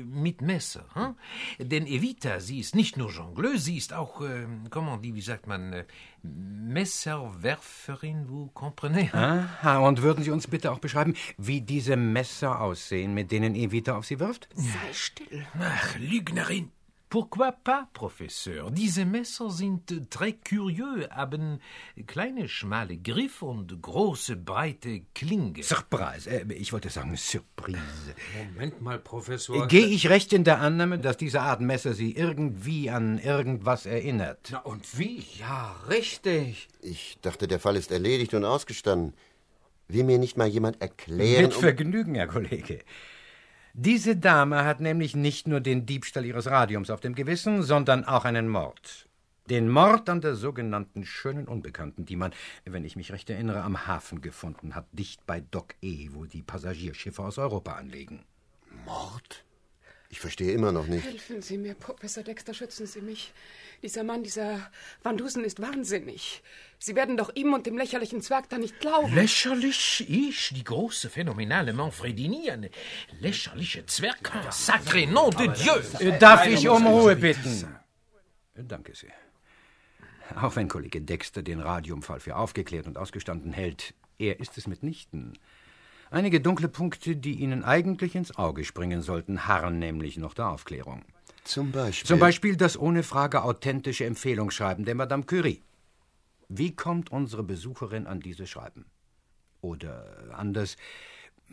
Mit 0.05 0.43
Messer. 0.43 0.85
Hm? 0.95 1.15
Denn 1.59 1.87
Evita, 1.87 2.41
sie 2.41 2.61
ist 2.61 2.75
nicht 2.75 2.97
nur 2.97 3.11
Jongleuse, 3.11 3.59
sie 3.59 3.79
ist 3.79 3.93
auch, 3.93 4.21
äh, 4.21 4.47
comment 4.71 5.05
dit, 5.05 5.15
wie 5.15 5.23
sagt 5.23 5.47
man, 5.47 5.73
äh, 5.73 5.85
Messerwerferin, 6.23 8.27
vous 8.29 8.51
comprenez? 8.53 9.15
Aha, 9.15 9.79
und 9.79 10.03
würden 10.03 10.25
Sie 10.25 10.31
uns 10.31 10.47
bitte 10.47 10.71
auch 10.73 10.79
beschreiben, 10.79 11.15
wie 11.39 11.61
diese 11.61 11.97
Messer 11.97 12.61
aussehen, 12.61 13.15
mit 13.15 13.33
denen 13.33 13.55
Evita 13.55 13.97
auf 13.97 14.07
Sie 14.07 14.21
wirft? 14.21 14.49
Sei 14.55 14.93
still. 14.93 15.47
Ach, 15.59 15.97
Lügnerin. 15.99 16.71
Pourquoi 17.13 17.53
pas, 17.53 17.89
Professeur? 17.93 18.71
Diese 18.71 19.05
Messer 19.05 19.51
sind 19.51 19.93
äh, 19.93 20.01
très 20.09 20.33
curieux, 20.33 21.07
haben 21.11 21.59
kleine, 22.07 22.49
schmale 22.49 22.97
Griffe 22.97 23.45
und 23.45 23.83
große, 23.83 24.35
breite 24.37 25.03
Klinge. 25.15 25.63
Surprise, 25.63 26.31
äh, 26.31 26.51
ich 26.55 26.73
wollte 26.73 26.89
sagen 26.89 27.15
Surprise. 27.19 28.15
Moment 28.55 28.81
mal, 28.81 28.99
Professor. 28.99 29.69
Gehe 29.69 29.89
ich 29.89 30.09
recht 30.09 30.33
in 30.33 30.45
der 30.45 30.61
Annahme, 30.61 30.99
dass 30.99 31.19
diese 31.19 31.43
Art 31.43 31.61
Messer 31.61 31.93
Sie 31.93 32.13
irgendwie 32.13 32.89
an 32.89 33.19
irgendwas 33.19 33.85
erinnert? 33.85 34.49
Na 34.51 34.61
und 34.61 34.99
wie? 34.99 35.23
Ja, 35.39 35.77
richtig. 35.91 36.69
Ich 36.81 37.19
dachte, 37.21 37.47
der 37.47 37.61
Fall 37.61 37.77
ist 37.77 37.93
erledigt 37.93 38.33
und 38.33 38.47
ausgestanden. 38.47 39.13
Will 39.87 40.05
mir 40.05 40.17
nicht 40.17 40.39
mal 40.39 40.49
jemand 40.49 40.81
erklären. 40.81 41.43
Mit 41.43 41.53
Vergnügen, 41.53 42.15
Herr 42.15 42.29
Kollege. 42.29 42.79
Diese 43.75 44.17
Dame 44.17 44.67
hat 44.67 44.81
nämlich 44.81 45.17
nicht 45.17 45.49
nur 45.49 45.61
den 45.61 45.87
Diebstahl 45.87 46.27
ihres 46.27 46.47
Radiums 46.47 46.91
auf 46.91 47.01
dem 47.01 47.15
Gewissen, 47.15 47.63
sondern 47.63 48.05
auch 48.05 48.27
einen 48.27 48.49
Mord. 48.49 49.09
Den 49.49 49.71
Mord 49.71 50.11
an 50.11 50.21
der 50.21 50.35
sogenannten 50.35 51.07
schönen 51.07 51.49
Unbekannten, 51.49 52.05
die 52.05 52.17
man, 52.17 52.33
wenn 52.67 52.85
ich 52.85 52.97
mich 52.97 53.13
recht 53.13 53.31
erinnere, 53.31 53.63
am 53.63 53.87
Hafen 53.87 54.21
gefunden 54.21 54.75
hat, 54.75 54.87
dicht 54.93 55.25
bei 55.27 55.41
Dock 55.41 55.75
E, 55.81 56.11
wo 56.13 56.27
die 56.27 56.43
Passagierschiffe 56.43 57.23
aus 57.23 57.39
Europa 57.39 57.73
anlegen. 57.73 58.27
Mord? 58.85 59.45
Ich 60.13 60.21
verstehe 60.21 60.53
immer 60.53 60.73
noch 60.73 60.87
nicht. 60.89 61.07
Helfen 61.07 61.41
Sie 61.41 61.57
mir, 61.57 61.75
Professor 61.75 62.23
Dexter, 62.23 62.53
schützen 62.53 62.87
Sie 62.87 63.01
mich. 63.01 63.33
Dieser 63.83 64.05
Mann, 64.05 64.23
dieser 64.23 64.71
Van 65.03 65.17
Dusen 65.17 65.43
ist 65.43 65.59
wahnsinnig. 65.59 66.43
Sie 66.79 66.95
werden 66.95 67.17
doch 67.17 67.35
ihm 67.35 67.55
und 67.55 67.65
dem 67.65 67.79
lächerlichen 67.79 68.21
Zwerg 68.21 68.51
da 68.51 68.59
nicht 68.59 68.79
glauben. 68.79 69.15
Lächerlich? 69.15 70.05
Ich, 70.07 70.53
die 70.55 70.65
große, 70.65 71.09
phänomenale 71.09 71.73
Manfredini, 71.73 72.51
eine 72.51 72.69
lächerliche 73.21 73.87
Zwerg? 73.87 74.31
Sacré 74.51 75.11
nom 75.11 75.31
de 75.31 75.49
Dieu! 75.49 76.11
Darf 76.19 76.47
ich 76.47 76.69
um 76.69 76.87
Ruhe 76.87 77.17
bitten? 77.17 77.75
Danke 78.55 78.95
sehr. 78.95 79.15
Auch 80.37 80.57
wenn 80.57 80.69
Kollege 80.69 81.01
Dexter 81.01 81.43
den 81.43 81.61
Radiumfall 81.61 82.21
für 82.21 82.37
aufgeklärt 82.37 82.87
und 82.87 82.99
ausgestanden 82.99 83.55
hält, 83.55 83.95
er 84.19 84.41
ist 84.41 84.59
es 84.59 84.67
mitnichten. 84.67 85.39
Einige 86.13 86.43
dunkle 86.43 86.69
Punkte, 86.69 87.17
die 87.17 87.41
Ihnen 87.41 87.65
eigentlich 87.65 88.15
ins 88.15 88.37
Auge 88.37 88.65
springen 88.65 89.01
sollten, 89.01 89.47
harren 89.47 89.79
nämlich 89.79 90.19
noch 90.19 90.35
der 90.35 90.49
Aufklärung. 90.49 91.07
Zum 91.45 91.73
Beispiel? 91.73 92.07
Zum 92.07 92.19
Beispiel 92.19 92.57
das 92.57 92.79
ohne 92.79 93.03
Frage 93.03 93.43
authentische 93.43 94.05
Empfehlungsschreiben 94.05 94.85
der 94.85 94.95
Madame 94.95 95.23
Curie. 95.23 95.63
Wie 96.51 96.77
kommt 96.77 97.11
unsere 97.11 97.43
Besucherin 97.43 98.07
an 98.07 98.21
dieses 98.21 98.51
Schreiben? 98.51 98.85
Oder 99.63 100.05
anders, 100.33 100.77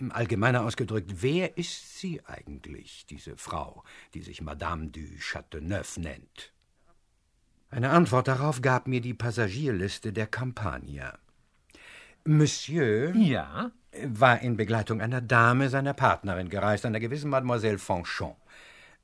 allgemeiner 0.09 0.65
ausgedrückt, 0.65 1.21
wer 1.21 1.57
ist 1.57 1.97
sie 1.97 2.19
eigentlich, 2.25 3.05
diese 3.05 3.37
Frau, 3.37 3.85
die 4.13 4.23
sich 4.23 4.41
Madame 4.41 4.87
du 4.87 4.99
Châteauneuf 4.99 5.97
nennt? 5.97 6.51
Eine 7.69 7.91
Antwort 7.91 8.27
darauf 8.27 8.61
gab 8.61 8.89
mir 8.89 8.99
die 8.99 9.13
Passagierliste 9.13 10.11
der 10.11 10.27
Campania. 10.27 11.17
Monsieur 12.25 13.15
Ja? 13.15 13.71
War 14.03 14.41
in 14.41 14.57
Begleitung 14.57 15.01
einer 15.01 15.21
Dame, 15.21 15.69
seiner 15.69 15.93
Partnerin, 15.93 16.49
gereist, 16.49 16.85
einer 16.85 16.99
gewissen 16.99 17.29
Mademoiselle 17.29 17.79
Fanchon. 17.79 18.35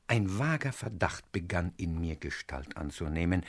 Ein 0.07 0.38
vager 0.38 0.71
Verdacht 0.71 1.31
begann 1.31 1.73
in 1.77 1.99
mir 1.99 2.15
Gestalt 2.15 2.77
anzunehmen. 2.77 3.43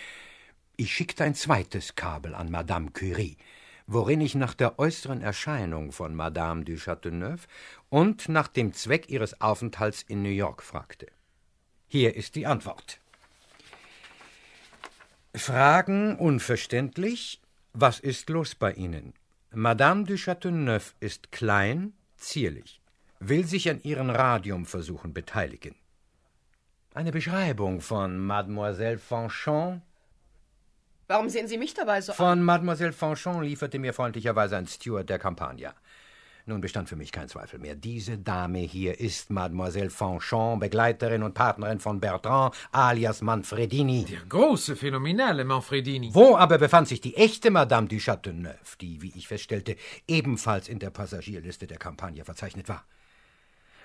Ich 0.76 0.94
schickte 0.94 1.24
ein 1.24 1.34
zweites 1.34 1.94
Kabel 1.94 2.34
an 2.34 2.50
Madame 2.50 2.90
Curie, 2.90 3.36
worin 3.86 4.20
ich 4.20 4.34
nach 4.34 4.54
der 4.54 4.78
äußeren 4.78 5.20
Erscheinung 5.20 5.92
von 5.92 6.14
Madame 6.14 6.64
du 6.64 6.74
Châteauneuf 6.74 7.46
und 7.90 8.28
nach 8.28 8.48
dem 8.48 8.72
Zweck 8.72 9.10
ihres 9.10 9.40
Aufenthalts 9.40 10.02
in 10.02 10.22
New 10.22 10.30
York 10.30 10.62
fragte. 10.62 11.06
Hier 11.88 12.16
ist 12.16 12.34
die 12.34 12.46
Antwort. 12.46 13.00
Fragen 15.34 16.16
unverständlich. 16.16 17.40
Was 17.74 18.00
ist 18.00 18.30
los 18.30 18.54
bei 18.54 18.72
Ihnen? 18.72 19.12
Madame 19.58 20.04
du 20.04 20.18
Châteauneuf 20.18 20.94
ist 21.00 21.32
klein, 21.32 21.94
zierlich, 22.18 22.82
will 23.20 23.46
sich 23.46 23.70
an 23.70 23.80
ihren 23.82 24.10
Radiumversuchen 24.10 25.14
beteiligen. 25.14 25.74
Eine 26.92 27.10
Beschreibung 27.10 27.80
von 27.80 28.18
Mademoiselle 28.18 28.98
Fanchon. 28.98 29.80
Warum 31.08 31.30
sehen 31.30 31.48
Sie 31.48 31.56
mich 31.56 31.72
dabei 31.72 32.02
so 32.02 32.12
Von 32.12 32.42
Mademoiselle 32.42 32.92
Fanchon 32.92 33.44
lieferte 33.44 33.78
mir 33.78 33.94
freundlicherweise 33.94 34.58
ein 34.58 34.66
Steward 34.66 35.08
der 35.08 35.18
Campania. 35.18 35.72
Nun 36.48 36.60
bestand 36.60 36.88
für 36.88 36.94
mich 36.94 37.10
kein 37.10 37.28
Zweifel 37.28 37.58
mehr. 37.58 37.74
Diese 37.74 38.18
Dame 38.18 38.60
hier 38.60 39.00
ist 39.00 39.30
Mademoiselle 39.30 39.90
Fanchon, 39.90 40.60
Begleiterin 40.60 41.24
und 41.24 41.34
Partnerin 41.34 41.80
von 41.80 41.98
Bertrand 41.98 42.54
alias 42.70 43.20
Manfredini. 43.20 44.04
Der 44.04 44.20
große, 44.28 44.76
phänomenale 44.76 45.44
Manfredini. 45.44 46.10
Wo 46.14 46.36
aber 46.36 46.58
befand 46.58 46.86
sich 46.86 47.00
die 47.00 47.16
echte 47.16 47.50
Madame 47.50 47.88
du 47.88 47.96
Châteauneuf, 47.96 48.76
die, 48.80 49.02
wie 49.02 49.12
ich 49.16 49.26
feststellte, 49.26 49.74
ebenfalls 50.06 50.68
in 50.68 50.78
der 50.78 50.90
Passagierliste 50.90 51.66
der 51.66 51.78
Campania 51.78 52.22
verzeichnet 52.22 52.68
war? 52.68 52.84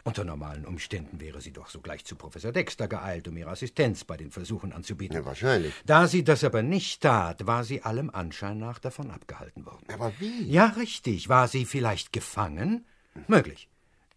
Unter 0.03 0.23
normalen 0.23 0.65
Umständen 0.65 1.19
wäre 1.19 1.41
sie 1.41 1.51
doch 1.51 1.69
sogleich 1.69 2.05
zu 2.05 2.15
Professor 2.15 2.51
Dexter 2.51 2.87
geeilt, 2.87 3.27
um 3.27 3.37
ihre 3.37 3.51
Assistenz 3.51 4.03
bei 4.03 4.17
den 4.17 4.31
Versuchen 4.31 4.73
anzubieten. 4.73 5.17
Ja, 5.17 5.25
wahrscheinlich. 5.25 5.73
Da 5.85 6.07
sie 6.07 6.23
das 6.23 6.43
aber 6.43 6.63
nicht 6.63 7.01
tat, 7.01 7.45
war 7.45 7.63
sie 7.63 7.83
allem 7.83 8.09
Anschein 8.09 8.57
nach 8.57 8.79
davon 8.79 9.11
abgehalten 9.11 9.65
worden. 9.65 9.85
Aber 9.93 10.11
wie? 10.19 10.43
Ja, 10.43 10.67
richtig. 10.67 11.29
War 11.29 11.47
sie 11.47 11.65
vielleicht 11.65 12.13
gefangen? 12.13 12.85
Möglich. 13.27 13.67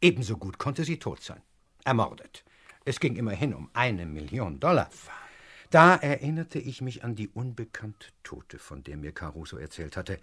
Ebenso 0.00 0.36
gut 0.36 0.58
konnte 0.58 0.84
sie 0.84 0.98
tot 0.98 1.22
sein. 1.22 1.42
Ermordet. 1.84 2.44
Es 2.84 3.00
ging 3.00 3.16
immerhin 3.16 3.54
um 3.54 3.70
eine 3.72 4.06
Million 4.06 4.60
Dollar. 4.60 4.90
Da 5.70 5.96
erinnerte 5.96 6.58
ich 6.58 6.80
mich 6.82 7.04
an 7.04 7.14
die 7.14 7.28
unbekannte 7.28 8.08
Tote, 8.22 8.58
von 8.58 8.84
der 8.84 8.96
mir 8.96 9.12
Caruso 9.12 9.56
erzählt 9.56 9.96
hatte. 9.96 10.18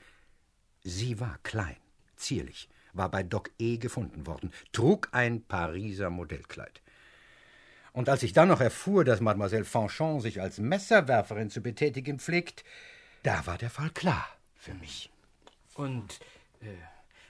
Sie 0.83 1.19
war 1.19 1.37
klein, 1.43 1.77
zierlich, 2.15 2.69
war 2.93 3.09
bei 3.09 3.23
Doc 3.23 3.51
E. 3.59 3.77
gefunden 3.77 4.25
worden, 4.27 4.51
trug 4.71 5.09
ein 5.11 5.43
Pariser 5.43 6.09
Modellkleid. 6.09 6.81
Und 7.93 8.07
als 8.07 8.23
ich 8.23 8.33
dann 8.33 8.47
noch 8.47 8.61
erfuhr, 8.61 9.03
dass 9.03 9.19
Mademoiselle 9.19 9.65
Fanchon 9.65 10.21
sich 10.21 10.39
als 10.39 10.59
Messerwerferin 10.59 11.49
zu 11.49 11.61
betätigen 11.61 12.19
pflegt, 12.19 12.63
da 13.23 13.45
war 13.45 13.57
der 13.57 13.69
Fall 13.69 13.89
klar 13.89 14.25
für 14.55 14.73
mich. 14.75 15.09
Und 15.75 16.19
äh, 16.61 16.67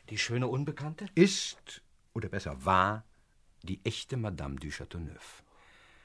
die 0.10 0.18
schöne 0.18 0.48
Unbekannte? 0.48 1.08
Ist, 1.16 1.82
oder 2.14 2.30
besser 2.30 2.64
war, 2.66 3.04
die 3.64 3.80
echte 3.84 4.18
Madame 4.18 4.56
du 4.56 4.68
Châteauneuf. 4.68 5.44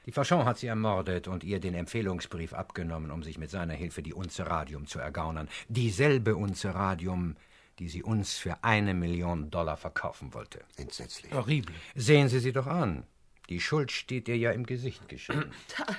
Die 0.05 0.13
Fanchon 0.13 0.45
hat 0.45 0.57
sie 0.57 0.67
ermordet 0.67 1.27
und 1.27 1.43
ihr 1.43 1.59
den 1.59 1.73
Empfehlungsbrief 1.73 2.53
abgenommen, 2.53 3.11
um 3.11 3.23
sich 3.23 3.37
mit 3.37 3.51
seiner 3.51 3.73
Hilfe 3.73 4.01
die 4.01 4.13
Unze 4.13 4.47
Radium 4.47 4.87
zu 4.87 4.99
ergaunern. 4.99 5.49
Dieselbe 5.67 6.37
Unze 6.37 6.73
Radium, 6.73 7.35
die 7.79 7.89
sie 7.89 8.03
uns 8.03 8.37
für 8.37 8.63
eine 8.63 8.93
Million 8.93 9.51
Dollar 9.51 9.77
verkaufen 9.77 10.33
wollte. 10.33 10.63
Entsetzlich. 10.77 11.31
Horrible. 11.31 11.75
Sehen 11.95 12.29
Sie 12.29 12.39
sie 12.39 12.51
doch 12.51 12.67
an. 12.67 13.05
Die 13.49 13.61
Schuld 13.61 13.91
steht 13.91 14.27
ihr 14.27 14.37
ja 14.37 14.51
im 14.51 14.65
Gesicht 14.65 15.07
geschrieben. 15.07 15.51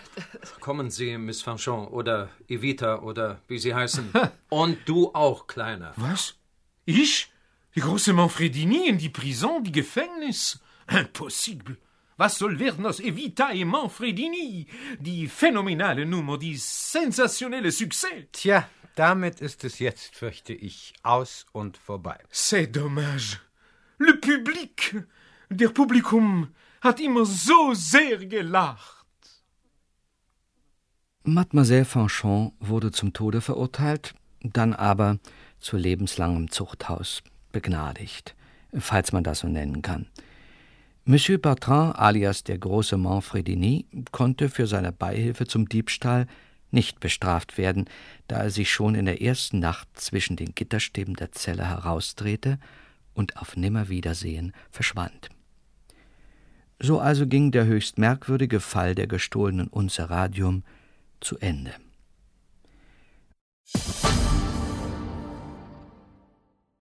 Kommen 0.61 0.91
Sie, 0.91 1.17
Miss 1.17 1.41
Fanchon, 1.43 1.89
oder 1.89 2.29
Evita, 2.47 3.01
oder 3.01 3.41
wie 3.49 3.59
Sie 3.59 3.75
heißen. 3.75 4.13
Und 4.51 4.79
du 4.87 5.15
auch, 5.15 5.47
Kleiner. 5.47 5.95
Was? 5.97 6.35
Ich? 6.85 7.33
Die 7.75 7.81
große 7.81 8.13
Manfredini 8.13 8.89
in 8.89 8.99
die 8.99 9.09
Prison, 9.09 9.65
die 9.65 9.73
Gefängnis? 9.73 10.61
Impossible. 10.89 11.77
Was 12.19 12.37
soll 12.37 12.59
aus 12.85 12.99
Evita 12.99 13.53
et 13.53 13.65
Manfredini? 13.65 14.67
Die 14.99 15.29
phänomenale 15.29 16.05
Nummer, 16.05 16.37
die 16.37 16.57
sensationelle 16.57 17.71
Succès. 17.71 18.27
Tja, 18.33 18.69
damit 18.97 19.41
ist 19.41 19.63
es 19.63 19.79
jetzt, 19.79 20.17
fürchte 20.17 20.53
ich, 20.53 20.95
aus 21.05 21.47
und 21.53 21.77
vorbei. 21.77 22.19
C'est 22.33 22.73
dommage. 22.73 23.39
Le 23.99 24.15
Public, 24.17 25.05
der 25.49 25.69
Publikum 25.69 26.49
hat 26.81 26.99
immer 26.99 27.25
so 27.25 27.73
sehr 27.75 28.27
gelacht. 28.27 29.07
Mademoiselle 31.23 31.85
Fanchon 31.85 32.53
wurde 32.59 32.91
zum 32.91 33.13
Tode 33.13 33.41
verurteilt, 33.41 34.15
dann 34.41 34.75
aber 34.75 35.19
zu 35.61 35.77
lebenslangem 35.77 36.51
Zuchthaus 36.51 37.23
begnadigt, 37.53 38.35
falls 38.77 39.13
man 39.13 39.23
das 39.23 39.39
so 39.41 39.47
nennen 39.47 39.83
kann. 39.83 40.09
Monsieur 41.11 41.39
Bertrand 41.39 41.99
alias 41.99 42.45
der 42.45 42.59
große 42.59 42.99
Manfredini 42.99 43.87
konnte 44.13 44.51
für 44.51 44.67
seine 44.67 44.93
Beihilfe 44.93 45.47
zum 45.47 45.67
Diebstahl 45.67 46.27
nicht 46.71 47.01
bestraft 47.01 47.57
werden, 47.57 47.87
da 48.27 48.43
er 48.43 48.51
sich 48.51 48.71
schon 48.71 48.95
in 48.95 49.07
der 49.07 49.23
ersten 49.23 49.59
Nacht 49.59 49.89
zwischen 49.95 50.37
den 50.37 50.55
Gitterstäben 50.55 51.15
der 51.15 51.33
Zelle 51.33 51.67
herausdrehte 51.67 52.59
und 53.15 53.39
auf 53.39 53.57
Nimmerwiedersehen 53.57 54.53
verschwand. 54.71 55.31
So 56.79 57.01
also 57.01 57.27
ging 57.27 57.53
der 57.53 57.65
höchst 57.65 57.97
merkwürdige 57.97 58.61
Fall 58.61 58.95
der 58.95 59.07
gestohlenen 59.07 59.69
Unzeradium 59.69 60.63
zu 61.21 61.39
Ende. 61.39 61.73